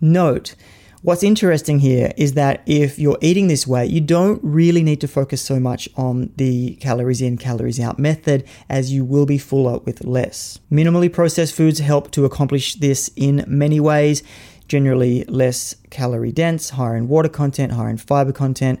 Note, 0.00 0.54
what's 1.02 1.22
interesting 1.22 1.80
here 1.80 2.12
is 2.16 2.34
that 2.34 2.62
if 2.66 2.98
you're 2.98 3.18
eating 3.20 3.48
this 3.48 3.66
way, 3.66 3.84
you 3.86 4.00
don't 4.00 4.40
really 4.42 4.82
need 4.82 5.00
to 5.00 5.08
focus 5.08 5.42
so 5.42 5.60
much 5.60 5.88
on 5.96 6.32
the 6.36 6.74
calories 6.76 7.20
in, 7.20 7.36
calories 7.36 7.78
out 7.78 7.98
method, 7.98 8.44
as 8.68 8.92
you 8.92 9.04
will 9.04 9.26
be 9.26 9.38
fuller 9.38 9.78
with 9.80 10.04
less. 10.04 10.58
Minimally 10.70 11.12
processed 11.12 11.54
foods 11.54 11.80
help 11.80 12.10
to 12.12 12.24
accomplish 12.24 12.74
this 12.76 13.10
in 13.14 13.44
many 13.46 13.78
ways 13.78 14.22
generally 14.72 15.22
less 15.24 15.76
calorie 15.90 16.32
dense, 16.32 16.70
higher 16.70 16.96
in 16.96 17.06
water 17.06 17.28
content, 17.28 17.72
higher 17.72 17.90
in 17.90 17.98
fiber 17.98 18.32
content, 18.32 18.80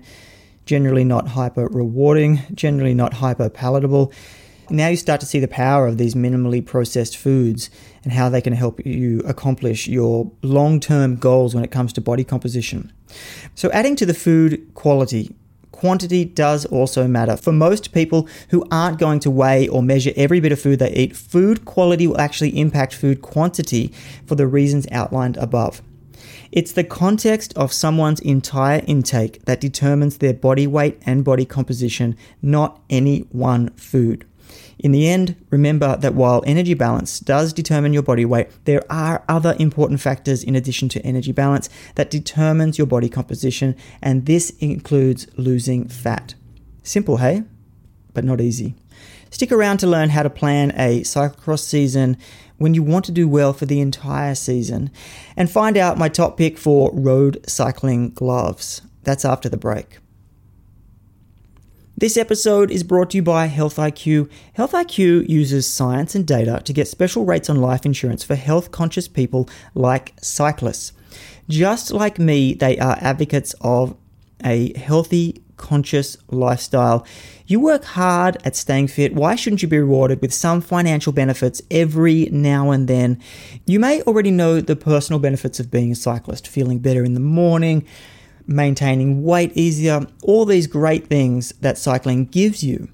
generally 0.64 1.04
not 1.04 1.28
hyper 1.28 1.66
rewarding, 1.66 2.40
generally 2.54 2.94
not 2.94 3.12
hyper 3.12 3.50
palatable. 3.50 4.10
Now 4.70 4.88
you 4.88 4.96
start 4.96 5.20
to 5.20 5.26
see 5.26 5.38
the 5.38 5.48
power 5.48 5.86
of 5.86 5.98
these 5.98 6.14
minimally 6.14 6.64
processed 6.64 7.18
foods 7.18 7.68
and 8.04 8.10
how 8.14 8.30
they 8.30 8.40
can 8.40 8.54
help 8.54 8.86
you 8.86 9.20
accomplish 9.26 9.86
your 9.86 10.32
long 10.40 10.80
term 10.80 11.16
goals 11.16 11.54
when 11.54 11.62
it 11.62 11.70
comes 11.70 11.92
to 11.92 12.00
body 12.00 12.24
composition. 12.24 12.90
So, 13.54 13.70
adding 13.72 13.94
to 13.96 14.06
the 14.06 14.14
food 14.14 14.72
quality, 14.72 15.36
quantity 15.72 16.24
does 16.24 16.64
also 16.66 17.08
matter. 17.08 17.36
For 17.36 17.52
most 17.52 17.92
people 17.92 18.28
who 18.50 18.64
aren't 18.70 18.98
going 18.98 19.20
to 19.20 19.30
weigh 19.30 19.66
or 19.66 19.82
measure 19.82 20.12
every 20.16 20.38
bit 20.38 20.52
of 20.52 20.60
food 20.60 20.78
they 20.78 20.92
eat, 20.92 21.16
food 21.16 21.64
quality 21.64 22.06
will 22.06 22.20
actually 22.20 22.58
impact 22.58 22.94
food 22.94 23.22
quantity 23.22 23.92
for 24.26 24.36
the 24.36 24.46
reasons 24.46 24.86
outlined 24.92 25.36
above. 25.36 25.82
It's 26.52 26.72
the 26.72 26.84
context 26.84 27.52
of 27.56 27.72
someone's 27.72 28.20
entire 28.20 28.82
intake 28.86 29.44
that 29.46 29.60
determines 29.60 30.18
their 30.18 30.34
body 30.34 30.66
weight 30.66 31.00
and 31.06 31.24
body 31.24 31.46
composition, 31.46 32.16
not 32.42 32.80
any 32.90 33.20
one 33.30 33.70
food. 33.70 34.26
In 34.82 34.90
the 34.90 35.08
end, 35.08 35.36
remember 35.48 35.96
that 35.96 36.14
while 36.14 36.42
energy 36.44 36.74
balance 36.74 37.20
does 37.20 37.52
determine 37.52 37.92
your 37.92 38.02
body 38.02 38.24
weight, 38.24 38.48
there 38.64 38.82
are 38.90 39.24
other 39.28 39.54
important 39.60 40.00
factors 40.00 40.42
in 40.42 40.56
addition 40.56 40.88
to 40.90 41.06
energy 41.06 41.30
balance 41.30 41.70
that 41.94 42.10
determines 42.10 42.78
your 42.78 42.88
body 42.88 43.08
composition, 43.08 43.76
and 44.02 44.26
this 44.26 44.50
includes 44.58 45.28
losing 45.36 45.86
fat. 45.86 46.34
Simple, 46.82 47.18
hey? 47.18 47.44
But 48.12 48.24
not 48.24 48.40
easy. 48.40 48.74
Stick 49.30 49.52
around 49.52 49.78
to 49.78 49.86
learn 49.86 50.10
how 50.10 50.24
to 50.24 50.28
plan 50.28 50.72
a 50.72 51.02
cyclocross 51.02 51.60
season 51.60 52.16
when 52.58 52.74
you 52.74 52.82
want 52.82 53.04
to 53.04 53.12
do 53.12 53.28
well 53.28 53.52
for 53.52 53.66
the 53.66 53.80
entire 53.80 54.34
season 54.34 54.90
and 55.36 55.50
find 55.50 55.76
out 55.76 55.96
my 55.96 56.08
top 56.08 56.36
pick 56.36 56.58
for 56.58 56.90
road 56.92 57.42
cycling 57.48 58.10
gloves. 58.10 58.82
That's 59.04 59.24
after 59.24 59.48
the 59.48 59.56
break. 59.56 59.98
This 62.02 62.16
episode 62.16 62.72
is 62.72 62.82
brought 62.82 63.10
to 63.10 63.18
you 63.18 63.22
by 63.22 63.46
Health 63.46 63.76
IQ. 63.76 64.28
Health 64.54 64.72
IQ 64.72 65.28
uses 65.28 65.70
science 65.70 66.16
and 66.16 66.26
data 66.26 66.60
to 66.64 66.72
get 66.72 66.88
special 66.88 67.24
rates 67.24 67.48
on 67.48 67.60
life 67.60 67.86
insurance 67.86 68.24
for 68.24 68.34
health 68.34 68.72
conscious 68.72 69.06
people 69.06 69.48
like 69.76 70.12
cyclists. 70.20 70.94
Just 71.48 71.92
like 71.92 72.18
me, 72.18 72.54
they 72.54 72.76
are 72.80 72.98
advocates 73.00 73.54
of 73.60 73.96
a 74.44 74.76
healthy, 74.76 75.44
conscious 75.56 76.16
lifestyle. 76.26 77.06
You 77.46 77.60
work 77.60 77.84
hard 77.84 78.36
at 78.44 78.56
staying 78.56 78.88
fit. 78.88 79.14
Why 79.14 79.36
shouldn't 79.36 79.62
you 79.62 79.68
be 79.68 79.78
rewarded 79.78 80.20
with 80.20 80.34
some 80.34 80.60
financial 80.60 81.12
benefits 81.12 81.62
every 81.70 82.24
now 82.32 82.72
and 82.72 82.88
then? 82.88 83.22
You 83.64 83.78
may 83.78 84.02
already 84.02 84.32
know 84.32 84.60
the 84.60 84.74
personal 84.74 85.20
benefits 85.20 85.60
of 85.60 85.70
being 85.70 85.92
a 85.92 85.94
cyclist, 85.94 86.48
feeling 86.48 86.80
better 86.80 87.04
in 87.04 87.14
the 87.14 87.20
morning 87.20 87.86
maintaining 88.46 89.22
weight 89.22 89.52
easier, 89.54 90.06
all 90.22 90.44
these 90.44 90.66
great 90.66 91.06
things 91.06 91.52
that 91.60 91.78
cycling 91.78 92.26
gives 92.26 92.62
you. 92.62 92.88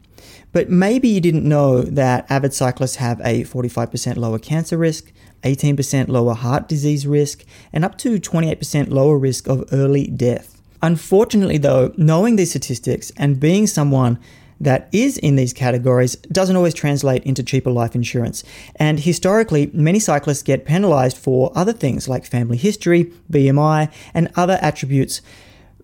But 0.53 0.71
maybe 0.71 1.09
you 1.09 1.21
didn't 1.21 1.49
know 1.49 1.83
that 1.83 2.31
avid 2.31 2.55
cyclists 2.55 2.97
have 2.97 3.21
a 3.21 3.45
45% 3.45 4.17
lower 4.17 4.39
cancer 4.39 4.79
risk, 4.79 5.13
18% 5.43 6.09
lower 6.09 6.35
heart 6.35 6.69
disease 6.69 7.07
risk, 7.07 7.45
and 7.73 7.85
up 7.85 7.99
to 7.99 8.19
28% 8.19 8.91
lower 8.91 9.19
risk 9.19 9.47
of 9.47 9.65
early 9.73 10.07
death. 10.07 10.61
Unfortunately, 10.83 11.59
though, 11.59 11.93
knowing 11.97 12.37
these 12.37 12.51
statistics 12.51 13.13
and 13.17 13.41
being 13.41 13.67
someone 13.67 14.19
that 14.61 14.89
is 14.93 15.19
in 15.19 15.37
these 15.37 15.53
categories 15.53 16.17
doesn't 16.17 16.57
always 16.57 16.75
translate 16.75 17.23
into 17.25 17.43
cheaper 17.43 17.71
life 17.71 17.95
insurance. 17.95 18.45
And 18.77 19.01
historically, 19.01 19.71
many 19.73 20.01
cyclists 20.01 20.43
get 20.43 20.65
penalized 20.65 21.17
for 21.17 21.53
other 21.55 21.73
things 21.73 22.09
like 22.09 22.25
family 22.25 22.57
history, 22.57 23.13
BMI, 23.31 23.91
and 24.15 24.31
other 24.37 24.59
attributes 24.61 25.21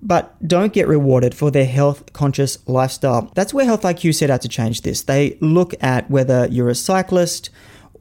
but 0.05 0.37
don't 0.47 0.75
get 0.75 0.87
rewarded 0.87 1.35
for 1.35 1.51
their 1.51 1.65
health 1.65 2.13
conscious 2.13 2.59
lifestyle. 2.69 3.33
That's 3.35 3.55
where 3.55 3.65
Health 3.65 3.83
IQ 3.83 4.15
set 4.15 4.29
out 4.29 4.43
to 4.43 4.49
change 4.49 4.83
this. 4.83 5.03
They 5.03 5.39
look 5.41 5.75
at 5.83 6.11
whether 6.11 6.47
you're 6.49 6.69
a 6.69 6.75
cyclist 6.75 7.49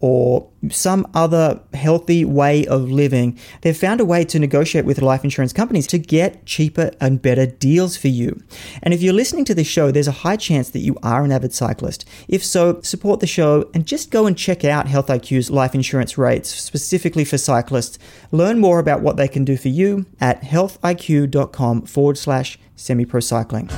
or 0.04 0.46
some 0.70 1.08
other 1.14 1.62
healthy 1.74 2.26
way 2.26 2.66
of 2.66 2.92
living, 2.92 3.40
they've 3.62 3.78
found 3.78 4.02
a 4.02 4.06
way 4.06 4.26
to 4.26 4.38
negotiate 4.38 4.84
with 4.84 5.02
life 5.02 5.24
insurance 5.24 5.54
companies 5.54 5.88
to 5.88 5.98
get 5.98 6.46
cheaper 6.46 6.92
and 7.00 7.22
better 7.22 7.46
deals 7.46 7.96
for 7.96 8.10
you. 8.10 8.38
And 8.82 8.94
if 8.94 9.02
you're 9.02 9.14
listening 9.14 9.46
to 9.46 9.56
this 9.56 9.66
show, 9.66 9.92
there's 9.92 10.10
a 10.10 10.24
high 10.24 10.36
chance 10.36 10.70
that 10.72 10.80
you 10.80 10.98
are 11.04 11.24
an 11.24 11.32
avid 11.32 11.54
cyclist. 11.54 12.04
If 12.28 12.44
so, 12.44 12.82
support 12.82 13.22
the 13.22 13.28
show 13.28 13.70
and 13.74 13.86
just 13.86 14.12
go 14.12 14.28
and 14.28 14.38
check 14.38 14.66
out 14.66 14.90
Health 14.90 15.08
IQ's 15.08 15.50
life 15.50 15.74
insurance 15.74 16.18
rates 16.18 16.50
specifically 16.50 17.24
for 17.24 17.38
cyclists. 17.38 17.98
Learn 18.30 18.60
more 18.60 18.80
about 18.80 19.02
what 19.02 19.16
they 19.16 19.30
can 19.30 19.46
do 19.46 19.56
for 19.56 19.70
you 19.70 20.06
at 20.20 20.42
healthiq.com 20.42 21.84
forward 21.84 22.18
slash 22.18 22.60
semi 22.76 23.06
pro 23.06 23.22
cycling. 23.22 23.70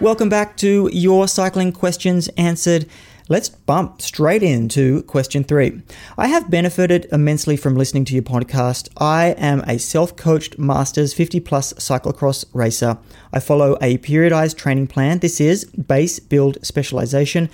Welcome 0.00 0.28
back 0.28 0.56
to 0.56 0.90
Your 0.92 1.28
Cycling 1.28 1.70
Questions 1.70 2.26
Answered. 2.36 2.86
Let's 3.26 3.48
bump 3.48 4.02
straight 4.02 4.42
into 4.42 5.02
question 5.04 5.44
three. 5.44 5.80
I 6.18 6.26
have 6.26 6.50
benefited 6.50 7.06
immensely 7.10 7.56
from 7.56 7.74
listening 7.74 8.04
to 8.06 8.12
your 8.12 8.22
podcast. 8.22 8.90
I 8.98 9.28
am 9.38 9.60
a 9.60 9.78
self 9.78 10.14
coached 10.14 10.58
Masters 10.58 11.14
50 11.14 11.40
plus 11.40 11.72
cyclocross 11.74 12.44
racer. 12.52 12.98
I 13.32 13.40
follow 13.40 13.78
a 13.80 13.96
periodized 13.96 14.58
training 14.58 14.88
plan. 14.88 15.20
This 15.20 15.40
is 15.40 15.64
base 15.64 16.18
build 16.18 16.58
specialization. 16.62 17.48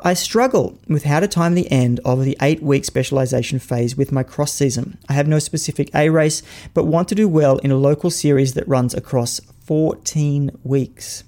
I 0.00 0.12
struggle 0.12 0.78
with 0.86 1.04
how 1.04 1.20
to 1.20 1.28
time 1.28 1.54
the 1.54 1.70
end 1.72 1.98
of 2.04 2.22
the 2.22 2.36
eight 2.42 2.62
week 2.62 2.84
specialization 2.84 3.58
phase 3.58 3.96
with 3.96 4.12
my 4.12 4.22
cross 4.22 4.52
season. 4.52 4.98
I 5.08 5.14
have 5.14 5.26
no 5.26 5.38
specific 5.38 5.88
A 5.94 6.10
race, 6.10 6.42
but 6.74 6.84
want 6.84 7.08
to 7.08 7.14
do 7.14 7.26
well 7.26 7.56
in 7.58 7.70
a 7.70 7.76
local 7.78 8.10
series 8.10 8.52
that 8.52 8.68
runs 8.68 8.92
across 8.92 9.40
14 9.64 10.50
weeks. 10.62 11.24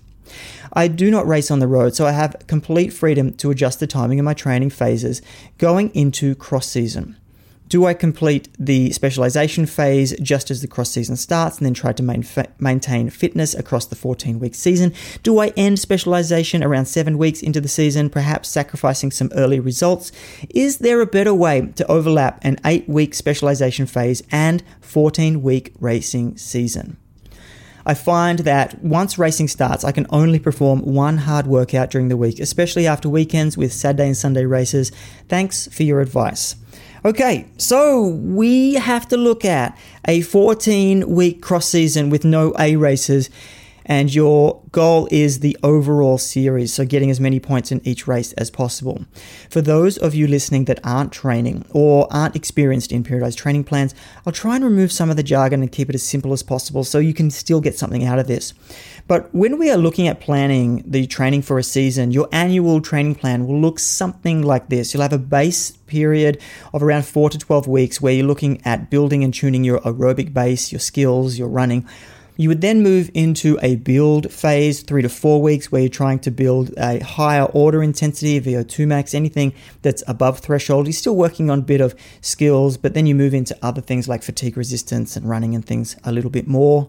I 0.73 0.89
do 0.89 1.11
not 1.11 1.27
race 1.27 1.51
on 1.51 1.59
the 1.59 1.69
road, 1.69 1.95
so 1.95 2.07
I 2.07 2.13
have 2.13 2.37
complete 2.47 2.93
freedom 2.93 3.35
to 3.35 3.51
adjust 3.51 3.81
the 3.81 3.87
timing 3.87 4.19
of 4.19 4.25
my 4.25 4.35
training 4.35 4.71
phases 4.71 5.23
going 5.59 5.95
into 5.95 6.35
cross 6.35 6.67
season. 6.67 7.17
Do 7.69 7.85
I 7.85 7.93
complete 7.93 8.49
the 8.59 8.93
specialization 8.93 9.67
phase 9.67 10.19
just 10.21 10.51
as 10.51 10.63
the 10.63 10.69
cross 10.69 10.91
season 10.91 11.17
starts 11.17 11.59
and 11.59 11.67
then 11.67 11.75
try 11.75 11.93
to 11.93 12.03
main 12.03 12.25
maintain 12.59 13.11
fitness 13.11 13.55
across 13.55 13.85
the 13.85 13.95
14 13.95 14.39
week 14.39 14.55
season? 14.55 14.95
Do 15.23 15.39
I 15.39 15.49
end 15.49 15.79
specialization 15.79 16.65
around 16.65 16.87
seven 16.87 17.19
weeks 17.19 17.43
into 17.43 17.61
the 17.61 17.69
season, 17.69 18.09
perhaps 18.09 18.49
sacrificing 18.49 19.11
some 19.11 19.31
early 19.35 19.61
results? 19.61 20.13
Is 20.49 20.79
there 20.79 21.03
a 21.03 21.07
better 21.07 21.35
way 21.35 21.73
to 21.77 21.87
overlap 21.89 22.39
an 22.43 22.59
eight 22.65 22.89
week 22.89 23.13
specialization 23.13 23.85
phase 23.85 24.23
and 24.33 24.63
14 24.81 25.43
week 25.43 25.75
racing 25.79 26.39
season? 26.39 26.97
I 27.89 27.95
find 27.95 28.41
that 28.41 28.85
once 28.85 29.19
racing 29.19 29.49
starts, 29.49 29.83
I 29.83 29.93
can 29.93 30.07
only 30.11 30.39
perform 30.39 30.81
one 30.81 31.17
hard 31.17 31.47
workout 31.47 31.91
during 31.91 32.09
the 32.09 32.19
week, 32.19 32.39
especially 32.39 32.87
after 32.87 33.09
weekends 33.09 33.57
with 33.57 33.73
Saturday 33.73 34.09
and 34.09 34.17
Sunday 34.17 34.45
races. 34.45 34.93
Thanks 35.31 35.69
for 35.69 35.85
your 35.85 36.03
advice. 36.03 36.55
Okay, 37.03 37.47
so 37.57 38.09
we 38.09 38.75
have 38.75 39.09
to 39.09 39.17
look 39.17 39.43
at 39.43 39.79
a 40.07 40.21
14 40.21 41.09
week 41.09 41.41
cross 41.41 41.67
season 41.67 42.11
with 42.11 42.27
no 42.27 42.53
A 42.59 42.77
races 42.77 43.31
and 43.89 44.15
your 44.15 44.63
goal 44.71 45.09
is 45.11 45.41
the 45.41 45.57
overall 45.63 46.19
series, 46.19 46.75
so 46.75 46.85
getting 46.85 47.11
as 47.11 47.19
many 47.19 47.41
points 47.41 47.73
in 47.73 47.81
each 47.89 48.07
race 48.07 48.35
as 48.35 48.51
possible. 48.51 49.07
For 49.49 49.63
those 49.63 49.97
of 49.97 50.15
you 50.15 50.27
listening 50.27 50.67
that 50.67 50.79
aren't 50.85 51.11
training 51.11 51.65
or 51.71 52.07
aren't 52.11 52.37
experienced 52.37 52.93
in 52.93 53.03
periodized 53.03 53.39
training 53.39 53.65
plans, 53.65 53.95
I'll 54.27 54.33
try 54.33 54.57
and 54.57 54.65
remove 54.65 54.93
some 54.93 55.09
of 55.09 55.17
the 55.17 55.23
jargon 55.23 55.63
and 55.63 55.73
keep 55.73 55.89
it 55.89 55.95
as 55.95 56.03
simple 56.03 56.35
as 56.35 56.43
possible 56.43 56.85
so 56.85 56.99
you 56.99 57.15
can 57.15 57.31
still 57.31 57.63
get 57.63 57.79
something 57.79 58.05
out 58.05 58.19
of 58.19 58.27
this. 58.27 58.53
But 59.07 59.35
when 59.35 59.59
we 59.59 59.71
are 59.71 59.79
looking 59.79 60.07
at 60.07 60.21
planning 60.21 60.85
the 60.87 61.07
training 61.07 61.41
for 61.41 61.59
a 61.59 61.63
season, 61.63 62.13
your 62.13 62.29
annual 62.31 62.83
training 62.83 63.15
plan 63.15 63.47
will 63.47 63.59
look 63.59 63.79
something 63.79 64.43
like 64.43 64.69
this. 64.69 64.93
You'll 64.93 65.03
have 65.03 65.15
a 65.15 65.19
base 65.19 65.71
period 65.71 66.43
of 66.75 66.83
around 66.83 67.07
4 67.07 67.31
to 67.31 67.39
12 67.39 67.67
weeks 67.67 68.03
where 68.03 68.13
you're 68.13 68.27
looking 68.27 68.61
at 68.67 68.91
building 68.91 69.25
and 69.25 69.33
tuning 69.33 69.65
your 69.65 69.81
aerobic 69.81 70.35
base, 70.35 70.71
your 70.71 70.79
skills, 70.79 71.39
your 71.39 71.49
running. 71.49 71.89
You 72.41 72.49
would 72.51 72.61
then 72.61 72.85
move 72.85 73.11
into 73.15 73.59
a 73.63 73.75
build 73.75 74.31
phase, 74.31 74.83
three 74.83 75.03
to 75.03 75.09
four 75.09 75.43
weeks, 75.43 75.73
where 75.73 75.83
you're 75.83 75.89
trying 75.89 76.21
to 76.21 76.31
build 76.31 76.73
a 76.79 77.01
higher 77.01 77.47
order 77.47 77.83
intensity, 77.83 78.41
VO2 78.41 78.87
max, 78.87 79.13
anything 79.13 79.53
that's 79.83 80.05
above 80.07 80.39
threshold. 80.39 80.87
You're 80.87 80.93
still 80.93 81.17
working 81.17 81.51
on 81.51 81.59
a 81.59 81.63
bit 81.63 81.81
of 81.81 81.97
skills, 82.21 82.77
but 82.77 82.95
then 82.95 83.07
you 83.07 83.17
move 83.17 83.35
into 83.35 83.59
other 83.61 83.81
things 83.81 84.09
like 84.09 84.23
fatigue 84.23 84.57
resistance 84.57 85.17
and 85.17 85.29
running 85.29 85.57
and 85.57 85.65
things 85.65 85.97
a 86.05 86.13
little 86.13 86.31
bit 86.31 86.47
more. 86.47 86.89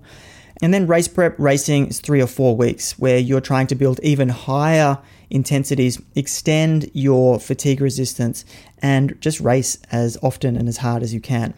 And 0.61 0.71
then 0.71 0.85
race 0.85 1.07
prep 1.07 1.33
racing 1.39 1.87
is 1.87 1.99
three 1.99 2.21
or 2.21 2.27
four 2.27 2.55
weeks 2.55 2.99
where 2.99 3.17
you're 3.17 3.41
trying 3.41 3.65
to 3.67 3.75
build 3.75 3.99
even 4.03 4.29
higher 4.29 4.99
intensities, 5.31 5.99
extend 6.13 6.91
your 6.93 7.39
fatigue 7.39 7.81
resistance, 7.81 8.45
and 8.83 9.19
just 9.19 9.39
race 9.39 9.79
as 9.91 10.15
often 10.21 10.55
and 10.55 10.69
as 10.69 10.77
hard 10.77 11.01
as 11.01 11.11
you 11.11 11.19
can. 11.19 11.55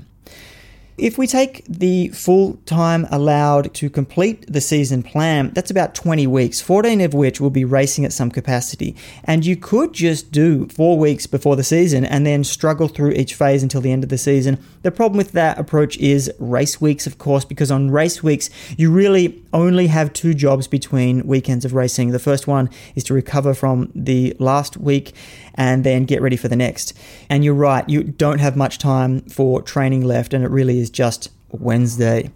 If 0.97 1.17
we 1.17 1.25
take 1.25 1.63
the 1.67 2.09
full 2.09 2.57
time 2.65 3.07
allowed 3.09 3.73
to 3.75 3.89
complete 3.89 4.45
the 4.51 4.61
season 4.61 5.03
plan, 5.03 5.51
that's 5.53 5.71
about 5.71 5.95
20 5.95 6.27
weeks, 6.27 6.61
14 6.61 7.01
of 7.01 7.13
which 7.13 7.39
will 7.39 7.49
be 7.49 7.65
racing 7.65 8.03
at 8.05 8.13
some 8.13 8.29
capacity. 8.29 8.95
And 9.23 9.45
you 9.45 9.55
could 9.55 9.93
just 9.93 10.31
do 10.31 10.67
four 10.67 10.99
weeks 10.99 11.27
before 11.27 11.55
the 11.55 11.63
season 11.63 12.03
and 12.03 12.25
then 12.25 12.43
struggle 12.43 12.87
through 12.87 13.11
each 13.11 13.35
phase 13.35 13.63
until 13.63 13.81
the 13.81 13.91
end 13.91 14.03
of 14.03 14.09
the 14.09 14.17
season. 14.17 14.59
The 14.83 14.91
problem 14.91 15.17
with 15.17 15.31
that 15.31 15.57
approach 15.57 15.97
is 15.97 16.31
race 16.39 16.81
weeks, 16.81 17.07
of 17.07 17.17
course, 17.17 17.45
because 17.45 17.71
on 17.71 17.89
race 17.89 18.21
weeks, 18.21 18.49
you 18.77 18.91
really 18.91 19.41
only 19.53 19.87
have 19.87 20.11
two 20.13 20.33
jobs 20.33 20.67
between 20.67 21.25
weekends 21.25 21.65
of 21.65 21.73
racing. 21.73 22.11
The 22.11 22.19
first 22.19 22.47
one 22.47 22.69
is 22.95 23.03
to 23.05 23.13
recover 23.13 23.53
from 23.53 23.91
the 23.95 24.35
last 24.39 24.77
week 24.77 25.13
and 25.55 25.83
then 25.83 26.05
get 26.05 26.21
ready 26.21 26.37
for 26.37 26.47
the 26.47 26.55
next. 26.55 26.93
And 27.29 27.43
you're 27.43 27.53
right, 27.53 27.87
you 27.87 28.03
don't 28.03 28.39
have 28.39 28.55
much 28.55 28.77
time 28.77 29.21
for 29.21 29.61
training 29.61 30.05
left, 30.05 30.33
and 30.33 30.43
it 30.43 30.49
really 30.49 30.80
is 30.81 30.89
just 30.89 31.29
Wednesday. 31.49 32.29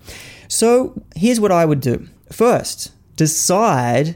So 0.48 0.94
here's 1.16 1.40
what 1.40 1.52
I 1.52 1.66
would 1.66 1.82
do. 1.82 2.08
First, 2.32 2.92
decide 3.16 4.16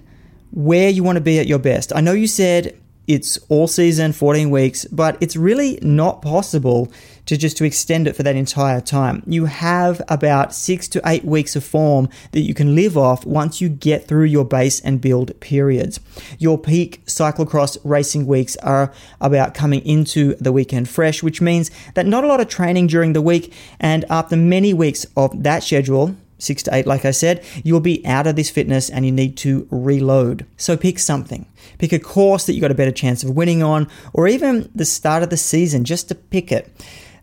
where 0.51 0.89
you 0.89 1.03
want 1.03 1.17
to 1.17 1.21
be 1.21 1.39
at 1.39 1.47
your 1.47 1.59
best. 1.59 1.93
I 1.95 2.01
know 2.01 2.13
you 2.13 2.27
said 2.27 2.79
it's 3.07 3.37
all 3.49 3.67
season, 3.67 4.13
14 4.13 4.49
weeks, 4.49 4.85
but 4.85 5.17
it's 5.19 5.35
really 5.35 5.79
not 5.81 6.21
possible 6.21 6.91
to 7.29 7.37
just 7.37 7.57
to 7.57 7.63
extend 7.63 8.07
it 8.07 8.15
for 8.15 8.23
that 8.23 8.35
entire 8.35 8.81
time. 8.81 9.21
You 9.27 9.45
have 9.45 10.01
about 10.07 10.51
six 10.51 10.87
to 10.87 11.01
eight 11.05 11.23
weeks 11.23 11.55
of 11.55 11.63
form 11.63 12.09
that 12.31 12.39
you 12.39 12.55
can 12.55 12.73
live 12.73 12.97
off 12.97 13.23
once 13.23 13.61
you 13.61 13.69
get 13.69 14.07
through 14.07 14.23
your 14.23 14.43
base 14.43 14.79
and 14.79 14.99
build 14.99 15.39
periods. 15.39 15.99
Your 16.39 16.57
peak 16.57 17.05
cyclocross 17.05 17.77
racing 17.83 18.25
weeks 18.25 18.57
are 18.57 18.91
about 19.21 19.53
coming 19.53 19.85
into 19.85 20.33
the 20.37 20.51
weekend 20.51 20.89
fresh, 20.89 21.21
which 21.21 21.39
means 21.39 21.69
that 21.93 22.07
not 22.07 22.23
a 22.23 22.27
lot 22.27 22.41
of 22.41 22.47
training 22.47 22.87
during 22.87 23.13
the 23.13 23.21
week. 23.21 23.53
And 23.79 24.05
after 24.09 24.35
many 24.35 24.73
weeks 24.73 25.05
of 25.15 25.43
that 25.43 25.61
schedule, 25.61 26.15
six 26.39 26.63
to 26.63 26.73
eight, 26.73 26.87
like 26.87 27.05
I 27.05 27.11
said, 27.11 27.45
you'll 27.63 27.79
be 27.79 28.03
out 28.07 28.25
of 28.25 28.37
this 28.37 28.49
fitness 28.49 28.89
and 28.89 29.05
you 29.05 29.11
need 29.11 29.37
to 29.37 29.67
reload. 29.69 30.47
So 30.57 30.75
pick 30.75 30.97
something. 30.97 31.45
Pick 31.77 31.93
a 31.93 31.99
course 31.99 32.47
that 32.47 32.53
you 32.53 32.61
got 32.61 32.71
a 32.71 32.75
better 32.75 32.91
chance 32.91 33.23
of 33.23 33.35
winning 33.35 33.61
on, 33.61 33.87
or 34.13 34.27
even 34.27 34.71
the 34.73 34.85
start 34.85 35.21
of 35.21 35.29
the 35.29 35.37
season 35.37 35.83
just 35.83 36.07
to 36.07 36.15
pick 36.15 36.51
it 36.51 36.73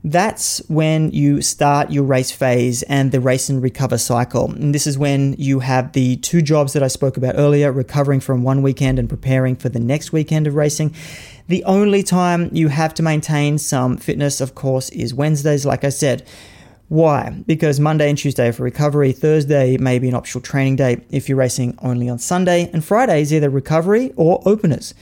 that's 0.04 0.58
when 0.68 1.10
you 1.10 1.42
start 1.42 1.90
your 1.90 2.04
race 2.04 2.30
phase 2.30 2.82
and 2.84 3.12
the 3.12 3.20
race 3.20 3.48
and 3.48 3.62
recover 3.62 3.98
cycle. 3.98 4.50
And 4.50 4.74
this 4.74 4.86
is 4.86 4.96
when 4.96 5.34
you 5.38 5.60
have 5.60 5.92
the 5.92 6.16
two 6.16 6.42
jobs 6.42 6.72
that 6.74 6.82
I 6.82 6.88
spoke 6.88 7.16
about 7.16 7.34
earlier 7.36 7.72
recovering 7.72 8.20
from 8.20 8.42
one 8.42 8.62
weekend 8.62 8.98
and 8.98 9.08
preparing 9.08 9.56
for 9.56 9.68
the 9.68 9.80
next 9.80 10.12
weekend 10.12 10.46
of 10.46 10.54
racing. 10.54 10.94
The 11.48 11.64
only 11.64 12.02
time 12.02 12.50
you 12.52 12.68
have 12.68 12.94
to 12.94 13.02
maintain 13.02 13.58
some 13.58 13.96
fitness, 13.96 14.40
of 14.40 14.54
course, 14.54 14.90
is 14.90 15.14
Wednesdays, 15.14 15.64
like 15.66 15.84
I 15.84 15.90
said. 15.90 16.26
Why? 16.88 17.30
Because 17.46 17.80
Monday 17.80 18.08
and 18.08 18.16
Tuesday 18.16 18.48
are 18.48 18.52
for 18.52 18.62
recovery, 18.62 19.10
Thursday 19.10 19.76
may 19.76 19.98
be 19.98 20.08
an 20.08 20.14
optional 20.14 20.42
training 20.42 20.76
day 20.76 21.04
if 21.10 21.28
you're 21.28 21.36
racing 21.36 21.76
only 21.82 22.08
on 22.08 22.20
Sunday, 22.20 22.70
and 22.72 22.84
Friday 22.84 23.22
is 23.22 23.34
either 23.34 23.50
recovery 23.50 24.12
or 24.14 24.40
openers. 24.46 24.94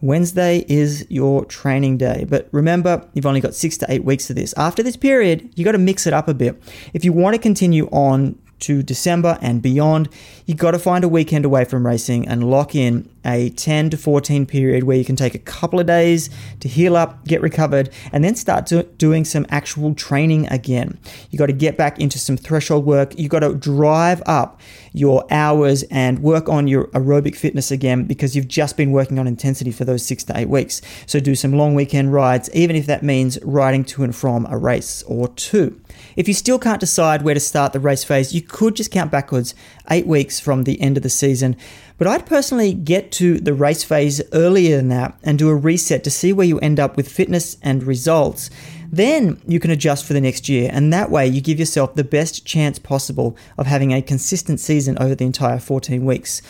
Wednesday 0.00 0.64
is 0.68 1.06
your 1.10 1.44
training 1.44 1.98
day. 1.98 2.24
But 2.28 2.48
remember, 2.52 3.06
you've 3.14 3.26
only 3.26 3.40
got 3.40 3.54
six 3.54 3.76
to 3.78 3.86
eight 3.88 4.04
weeks 4.04 4.30
of 4.30 4.36
this. 4.36 4.54
After 4.56 4.82
this 4.82 4.96
period, 4.96 5.50
you 5.56 5.64
got 5.64 5.72
to 5.72 5.78
mix 5.78 6.06
it 6.06 6.12
up 6.12 6.28
a 6.28 6.34
bit. 6.34 6.62
If 6.94 7.04
you 7.04 7.12
want 7.12 7.34
to 7.34 7.38
continue 7.40 7.86
on 7.86 8.38
to 8.60 8.82
December 8.82 9.38
and 9.40 9.62
beyond, 9.62 10.08
you've 10.46 10.58
got 10.58 10.72
to 10.72 10.78
find 10.78 11.04
a 11.04 11.08
weekend 11.08 11.44
away 11.44 11.64
from 11.64 11.86
racing 11.86 12.26
and 12.28 12.50
lock 12.50 12.74
in 12.74 13.08
a 13.24 13.50
10 13.50 13.90
to 13.90 13.96
14 13.96 14.46
period 14.46 14.84
where 14.84 14.96
you 14.96 15.04
can 15.04 15.16
take 15.16 15.34
a 15.34 15.38
couple 15.38 15.78
of 15.78 15.86
days 15.86 16.30
to 16.60 16.68
heal 16.68 16.96
up, 16.96 17.24
get 17.26 17.40
recovered, 17.42 17.90
and 18.12 18.24
then 18.24 18.34
start 18.34 18.66
do- 18.66 18.82
doing 18.82 19.24
some 19.24 19.46
actual 19.50 19.94
training 19.94 20.46
again. 20.48 20.98
You've 21.30 21.38
got 21.38 21.46
to 21.46 21.52
get 21.52 21.76
back 21.76 21.98
into 21.98 22.18
some 22.18 22.36
threshold 22.36 22.86
work. 22.86 23.18
You've 23.18 23.30
got 23.30 23.40
to 23.40 23.54
drive 23.54 24.22
up 24.26 24.60
your 24.92 25.24
hours 25.30 25.82
and 25.84 26.20
work 26.20 26.48
on 26.48 26.66
your 26.66 26.86
aerobic 26.88 27.36
fitness 27.36 27.70
again 27.70 28.04
because 28.04 28.34
you've 28.34 28.48
just 28.48 28.76
been 28.76 28.92
working 28.92 29.18
on 29.18 29.26
intensity 29.26 29.70
for 29.70 29.84
those 29.84 30.04
six 30.04 30.24
to 30.24 30.38
eight 30.38 30.48
weeks. 30.48 30.80
So 31.06 31.20
do 31.20 31.34
some 31.34 31.52
long 31.52 31.74
weekend 31.74 32.12
rides, 32.12 32.50
even 32.54 32.76
if 32.76 32.86
that 32.86 33.02
means 33.02 33.38
riding 33.42 33.84
to 33.84 34.02
and 34.02 34.14
from 34.14 34.46
a 34.46 34.58
race 34.58 35.02
or 35.04 35.28
two. 35.28 35.79
If 36.16 36.28
you 36.28 36.34
still 36.34 36.58
can't 36.58 36.80
decide 36.80 37.22
where 37.22 37.34
to 37.34 37.40
start 37.40 37.72
the 37.72 37.80
race 37.80 38.04
phase, 38.04 38.34
you 38.34 38.42
could 38.42 38.76
just 38.76 38.90
count 38.90 39.10
backwards 39.10 39.54
eight 39.90 40.06
weeks 40.06 40.40
from 40.40 40.64
the 40.64 40.80
end 40.80 40.96
of 40.96 41.02
the 41.02 41.10
season. 41.10 41.56
But 41.98 42.06
I'd 42.06 42.26
personally 42.26 42.72
get 42.72 43.12
to 43.12 43.38
the 43.38 43.54
race 43.54 43.84
phase 43.84 44.22
earlier 44.32 44.76
than 44.76 44.88
that 44.88 45.18
and 45.22 45.38
do 45.38 45.48
a 45.48 45.54
reset 45.54 46.02
to 46.04 46.10
see 46.10 46.32
where 46.32 46.46
you 46.46 46.58
end 46.60 46.80
up 46.80 46.96
with 46.96 47.10
fitness 47.10 47.56
and 47.62 47.82
results. 47.82 48.50
Then 48.90 49.40
you 49.46 49.60
can 49.60 49.70
adjust 49.70 50.04
for 50.04 50.14
the 50.14 50.20
next 50.20 50.48
year, 50.48 50.70
and 50.72 50.92
that 50.92 51.10
way 51.10 51.26
you 51.26 51.40
give 51.40 51.58
yourself 51.58 51.94
the 51.94 52.04
best 52.04 52.44
chance 52.44 52.78
possible 52.78 53.36
of 53.56 53.66
having 53.66 53.92
a 53.92 54.02
consistent 54.02 54.60
season 54.60 54.98
over 54.98 55.14
the 55.14 55.26
entire 55.26 55.58
14 55.58 56.04
weeks. 56.04 56.42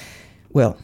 Well, 0.50 0.78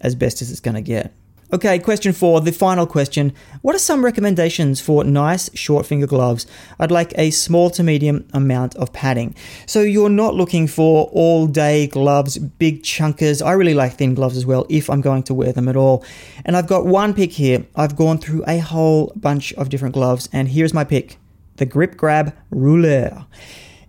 as 0.00 0.14
best 0.14 0.40
as 0.40 0.50
it's 0.50 0.60
going 0.60 0.74
to 0.74 0.80
get. 0.80 1.12
Okay, 1.54 1.78
question 1.78 2.14
four, 2.14 2.40
the 2.40 2.50
final 2.50 2.86
question. 2.86 3.34
What 3.60 3.74
are 3.74 3.78
some 3.78 4.02
recommendations 4.02 4.80
for 4.80 5.04
nice 5.04 5.54
short 5.54 5.84
finger 5.84 6.06
gloves? 6.06 6.46
I'd 6.80 6.90
like 6.90 7.12
a 7.18 7.30
small 7.30 7.68
to 7.70 7.82
medium 7.82 8.26
amount 8.32 8.74
of 8.76 8.94
padding. 8.94 9.34
So 9.66 9.82
you're 9.82 10.08
not 10.08 10.34
looking 10.34 10.66
for 10.66 11.10
all 11.12 11.46
day 11.46 11.88
gloves, 11.88 12.38
big 12.38 12.82
chunkers. 12.82 13.44
I 13.44 13.52
really 13.52 13.74
like 13.74 13.98
thin 13.98 14.14
gloves 14.14 14.38
as 14.38 14.46
well 14.46 14.64
if 14.70 14.88
I'm 14.88 15.02
going 15.02 15.24
to 15.24 15.34
wear 15.34 15.52
them 15.52 15.68
at 15.68 15.76
all. 15.76 16.06
And 16.46 16.56
I've 16.56 16.66
got 16.66 16.86
one 16.86 17.12
pick 17.12 17.32
here. 17.32 17.66
I've 17.76 17.96
gone 17.96 18.16
through 18.16 18.44
a 18.48 18.56
whole 18.56 19.12
bunch 19.14 19.52
of 19.52 19.68
different 19.68 19.92
gloves, 19.92 20.30
and 20.32 20.48
here's 20.48 20.72
my 20.72 20.84
pick 20.84 21.18
the 21.56 21.66
GripGrab 21.66 22.32
Ruler. 22.50 23.26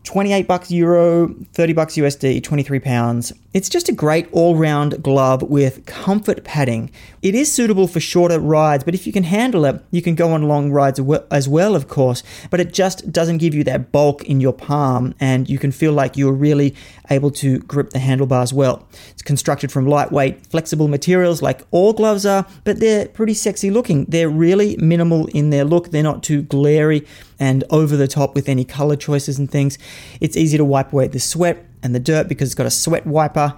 28 0.04 0.50
bucks 0.50 0.70
euro, 0.70 1.34
30 1.54 1.72
bucks 1.72 1.96
USD, 1.96 2.44
23 2.44 2.80
pounds. 2.80 3.32
It's 3.54 3.70
just 3.70 3.88
a 3.88 3.92
great 3.94 4.28
all 4.32 4.56
round 4.56 5.04
glove 5.04 5.44
with 5.44 5.86
comfort 5.86 6.44
padding. 6.44 6.90
It 7.22 7.36
is 7.36 7.52
suitable 7.52 7.88
for 7.88 8.00
shorter 8.00 8.40
rides, 8.40 8.84
but 8.84 8.96
if 8.96 9.06
you 9.06 9.14
can 9.14 9.26
handle 9.26 9.64
it, 9.66 9.80
you 9.92 10.02
can 10.02 10.16
go 10.16 10.32
on 10.32 10.48
long 10.48 10.72
rides 10.72 11.00
as 11.30 11.48
well, 11.48 11.76
of 11.76 11.88
course. 11.88 12.24
But 12.50 12.60
it 12.60 12.74
just 12.74 13.12
doesn't 13.12 13.38
give 13.38 13.54
you 13.54 13.64
that 13.66 13.92
bulk 13.92 14.24
in 14.26 14.42
your 14.42 14.54
palm, 14.54 15.14
and 15.20 15.48
you 15.48 15.60
can 15.60 15.72
feel 15.72 15.94
like 15.94 16.18
you're 16.18 16.34
really 16.34 16.74
able 17.12 17.30
to 17.30 17.60
grip 17.60 17.92
the 17.92 18.00
handlebars 18.00 18.52
well. 18.52 18.88
It's 19.12 19.22
constructed 19.22 19.72
from 19.72 19.86
lightweight, 19.86 20.48
flexible 20.48 20.88
materials 20.88 21.44
like 21.44 21.62
all 21.70 21.94
gloves 21.94 22.26
are, 22.26 22.48
but 22.64 22.80
they're 22.80 23.08
pretty 23.08 23.36
sexy 23.36 23.70
looking. 23.70 24.06
They're 24.06 24.30
really 24.30 24.78
minimal 24.78 25.28
in 25.28 25.52
their 25.52 25.64
look, 25.64 25.92
they're 25.92 26.02
not 26.02 26.24
too 26.24 26.42
glary 26.42 27.06
and 27.40 27.64
over 27.70 27.96
the 27.98 28.08
top 28.08 28.34
with 28.34 28.50
any 28.50 28.66
color 28.66 28.96
choices 28.96 29.38
and 29.38 29.52
things. 29.52 29.78
It's 30.22 30.38
easy 30.38 30.58
to 30.58 30.66
wipe 30.66 30.92
away 30.92 31.08
the 31.08 31.20
sweat 31.20 31.64
and 31.84 31.94
the 31.94 32.00
dirt 32.00 32.28
because 32.28 32.50
it's 32.50 32.56
got 32.56 32.66
a 32.66 32.72
sweat 32.72 33.06
wiper 33.06 33.54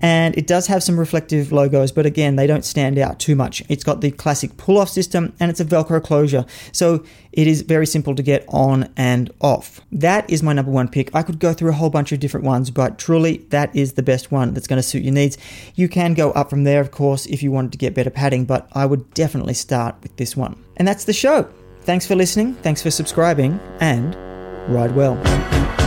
and 0.00 0.36
it 0.36 0.46
does 0.46 0.66
have 0.66 0.82
some 0.82 0.98
reflective 0.98 1.52
logos, 1.52 1.92
but 1.92 2.06
again, 2.06 2.36
they 2.36 2.46
don't 2.46 2.64
stand 2.64 2.98
out 2.98 3.18
too 3.18 3.36
much. 3.36 3.62
It's 3.68 3.84
got 3.84 4.00
the 4.00 4.10
classic 4.10 4.56
pull 4.56 4.78
off 4.78 4.88
system 4.88 5.34
and 5.38 5.50
it's 5.50 5.60
a 5.60 5.64
Velcro 5.64 6.02
closure, 6.02 6.46
so 6.72 7.04
it 7.32 7.46
is 7.46 7.62
very 7.62 7.86
simple 7.86 8.14
to 8.14 8.22
get 8.22 8.44
on 8.48 8.92
and 8.96 9.30
off. 9.40 9.80
That 9.92 10.28
is 10.30 10.42
my 10.42 10.52
number 10.52 10.70
one 10.70 10.88
pick. 10.88 11.14
I 11.14 11.22
could 11.22 11.38
go 11.38 11.52
through 11.52 11.70
a 11.70 11.74
whole 11.74 11.90
bunch 11.90 12.12
of 12.12 12.20
different 12.20 12.46
ones, 12.46 12.70
but 12.70 12.98
truly, 12.98 13.38
that 13.50 13.74
is 13.76 13.92
the 13.92 14.02
best 14.02 14.32
one 14.32 14.54
that's 14.54 14.66
going 14.66 14.78
to 14.78 14.82
suit 14.82 15.02
your 15.02 15.14
needs. 15.14 15.36
You 15.74 15.88
can 15.88 16.14
go 16.14 16.30
up 16.32 16.50
from 16.50 16.64
there, 16.64 16.80
of 16.80 16.90
course, 16.90 17.26
if 17.26 17.42
you 17.42 17.52
wanted 17.52 17.72
to 17.72 17.78
get 17.78 17.94
better 17.94 18.10
padding, 18.10 18.44
but 18.46 18.68
I 18.72 18.86
would 18.86 19.12
definitely 19.14 19.54
start 19.54 19.96
with 20.02 20.16
this 20.16 20.36
one. 20.36 20.56
And 20.76 20.88
that's 20.88 21.04
the 21.04 21.12
show. 21.12 21.48
Thanks 21.82 22.06
for 22.06 22.14
listening, 22.14 22.54
thanks 22.54 22.82
for 22.82 22.90
subscribing, 22.90 23.58
and 23.80 24.14
ride 24.68 24.94
well. 24.94 25.79